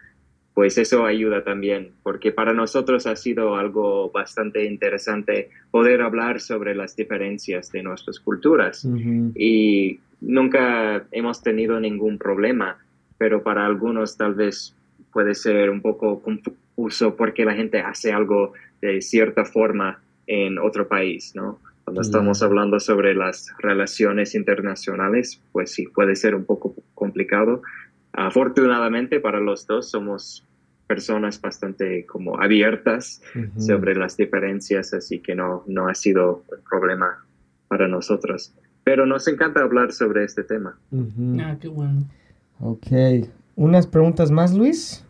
pues 0.54 0.76
eso 0.76 1.06
ayuda 1.06 1.42
también, 1.42 1.92
porque 2.02 2.30
para 2.30 2.52
nosotros 2.52 3.06
ha 3.06 3.16
sido 3.16 3.56
algo 3.56 4.10
bastante 4.10 4.64
interesante 4.64 5.48
poder 5.70 6.02
hablar 6.02 6.40
sobre 6.40 6.74
las 6.74 6.94
diferencias 6.94 7.72
de 7.72 7.82
nuestras 7.82 8.20
culturas. 8.20 8.86
Y 9.34 9.98
nunca 10.20 11.06
hemos 11.10 11.42
tenido 11.42 11.80
ningún 11.80 12.18
problema, 12.18 12.76
pero 13.16 13.42
para 13.42 13.64
algunos 13.64 14.18
tal 14.18 14.34
vez 14.34 14.76
puede 15.10 15.34
ser 15.34 15.70
un 15.70 15.80
poco 15.80 16.20
confuso 16.20 17.16
porque 17.16 17.44
la 17.44 17.54
gente 17.54 17.80
hace 17.80 18.12
algo 18.12 18.52
de 18.82 19.00
cierta 19.00 19.44
forma 19.44 20.02
en 20.26 20.58
otro 20.58 20.88
país, 20.88 21.32
¿no? 21.35 21.58
Cuando 21.85 22.00
estamos 22.00 22.42
hablando 22.42 22.78
sobre 22.78 23.14
las 23.14 23.52
relaciones 23.58 24.35
internacionales, 24.37 25.42
pues 25.50 25.72
sí, 25.72 25.87
puede 25.87 26.14
ser 26.14 26.35
un 26.35 26.44
poco 26.44 26.76
complicado. 26.94 27.62
Afortunadamente 28.12 29.18
para 29.18 29.40
los 29.40 29.66
dos 29.66 29.90
somos 29.90 30.46
personas 30.87 31.40
bastante 31.40 32.06
como 32.06 32.40
abiertas 32.40 33.22
sobre 33.56 33.96
las 33.96 34.16
diferencias, 34.16 34.94
así 34.94 35.20
que 35.20 35.35
no, 35.35 35.64
no 35.66 35.88
ha 35.88 35.94
sido 35.94 36.44
un 36.50 36.62
problema 36.68 37.24
para 37.68 37.88
nosotros. 37.88 38.54
Pero 38.85 39.06
nos 39.06 39.26
encanta 39.26 39.61
hablar 39.61 39.92
sobre 39.92 40.24
este 40.24 40.44
tema. 40.44 40.78
Ah, 41.40 41.56
qué 41.61 41.68
bueno. 41.68 42.04
Ok. 42.61 42.87
¿Unas 43.56 43.87
preguntas 43.87 44.30
más, 44.30 44.54
Luis? 44.54 45.04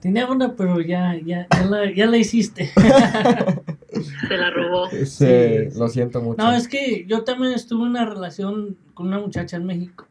Tenía 0.00 0.30
una, 0.30 0.54
pero 0.54 0.80
ya, 0.80 1.14
ya, 1.24 1.46
ya, 1.50 1.64
la, 1.64 1.92
ya 1.92 2.06
la 2.06 2.16
hiciste. 2.16 2.70
Se 4.28 4.36
la 4.36 4.50
robó. 4.50 4.88
Sí, 4.90 5.06
Sí, 5.06 5.78
lo 5.78 5.88
siento 5.88 6.20
mucho. 6.20 6.42
No, 6.42 6.52
es 6.52 6.68
que 6.68 7.04
yo 7.06 7.24
también 7.24 7.52
estuve 7.52 7.82
en 7.82 7.90
una 7.90 8.04
relación 8.04 8.76
con 8.94 9.08
una 9.08 9.18
muchacha 9.18 9.56
en 9.56 9.66
México. 9.66 10.06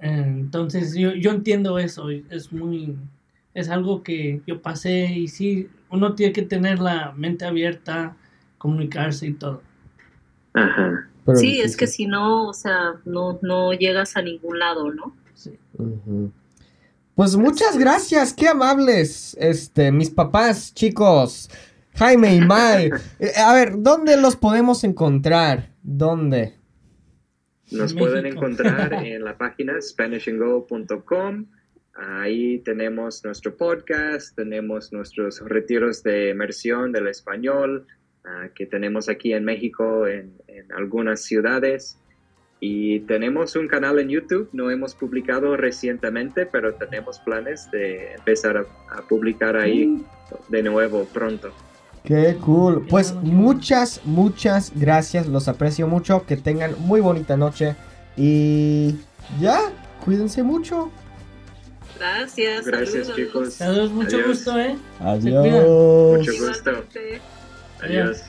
Entonces 0.00 0.94
yo, 0.94 1.14
yo 1.14 1.30
entiendo 1.30 1.78
eso, 1.78 2.10
es 2.10 2.52
muy, 2.52 2.96
es 3.54 3.70
algo 3.70 4.02
que 4.02 4.42
yo 4.46 4.60
pasé 4.60 5.06
y 5.06 5.28
sí, 5.28 5.68
uno 5.88 6.14
tiene 6.14 6.32
que 6.32 6.42
tener 6.42 6.78
la 6.78 7.12
mente 7.12 7.46
abierta, 7.46 8.16
comunicarse 8.58 9.28
y 9.28 9.32
todo. 9.34 9.62
Ajá. 10.52 11.08
Pero 11.24 11.38
Sí, 11.38 11.60
es 11.60 11.76
que 11.76 11.86
si 11.86 12.06
no, 12.06 12.48
o 12.48 12.52
sea, 12.52 12.96
no, 13.04 13.38
no 13.40 13.72
llegas 13.72 14.16
a 14.16 14.22
ningún 14.22 14.58
lado, 14.58 14.92
¿no? 14.92 15.16
Sí. 15.34 15.52
Pues 17.14 17.36
muchas 17.36 17.78
gracias, 17.78 18.34
qué 18.34 18.48
amables, 18.48 19.36
este, 19.40 19.90
mis 19.90 20.10
papás, 20.10 20.74
chicos, 20.74 21.48
Jaime 21.94 22.34
y 22.34 22.40
Mai. 22.40 22.90
Eh, 23.20 23.30
A 23.36 23.54
ver, 23.54 23.74
¿dónde 23.76 24.16
los 24.16 24.36
podemos 24.36 24.82
encontrar? 24.84 25.70
¿Dónde? 25.82 26.54
Nos 27.70 27.92
En 27.92 27.98
pueden 27.98 28.26
encontrar 28.26 28.92
en 29.04 29.24
la 29.24 29.38
página 29.38 29.80
spanishandgo.com. 29.80 31.46
Ahí 31.94 32.58
tenemos 32.60 33.24
nuestro 33.24 33.56
podcast, 33.56 34.34
tenemos 34.34 34.92
nuestros 34.92 35.40
retiros 35.40 36.02
de 36.02 36.30
inmersión 36.30 36.90
del 36.90 37.06
español 37.06 37.86
ah, 38.24 38.48
que 38.52 38.66
tenemos 38.66 39.08
aquí 39.08 39.32
en 39.32 39.44
México 39.44 40.08
en, 40.08 40.32
en 40.48 40.72
algunas 40.72 41.22
ciudades. 41.22 42.00
Y 42.58 43.00
tenemos 43.00 43.54
un 43.54 43.68
canal 43.68 43.98
en 44.00 44.08
YouTube, 44.08 44.48
no 44.52 44.70
hemos 44.70 44.94
publicado 44.94 45.56
recientemente, 45.56 46.46
pero 46.46 46.74
tenemos 46.74 47.20
planes 47.20 47.70
de 47.70 48.14
empezar 48.14 48.56
a, 48.56 48.66
a 48.88 49.02
publicar 49.02 49.56
ahí 49.56 50.02
de 50.48 50.62
nuevo 50.62 51.04
pronto. 51.04 51.52
Qué 52.04 52.36
cool. 52.44 52.86
Pues 52.86 53.14
muchas, 53.14 54.02
muchas 54.04 54.72
gracias, 54.74 55.26
los 55.26 55.48
aprecio 55.48 55.88
mucho, 55.88 56.26
que 56.26 56.36
tengan 56.36 56.74
muy 56.80 57.00
bonita 57.00 57.36
noche 57.36 57.76
y 58.16 58.94
ya, 59.40 59.72
cuídense 60.04 60.42
mucho. 60.42 60.90
Gracias. 61.98 62.66
Gracias 62.66 63.06
saludos. 63.06 63.16
chicos. 63.16 63.54
Saludos, 63.54 63.90
mucho 63.90 64.16
Adiós. 64.16 64.28
gusto, 64.28 64.60
¿eh? 64.60 64.76
Adiós. 65.00 65.46
Mucho 66.18 66.32
gusto. 66.46 66.70
Igualmente. 66.70 67.20
Adiós. 67.82 68.22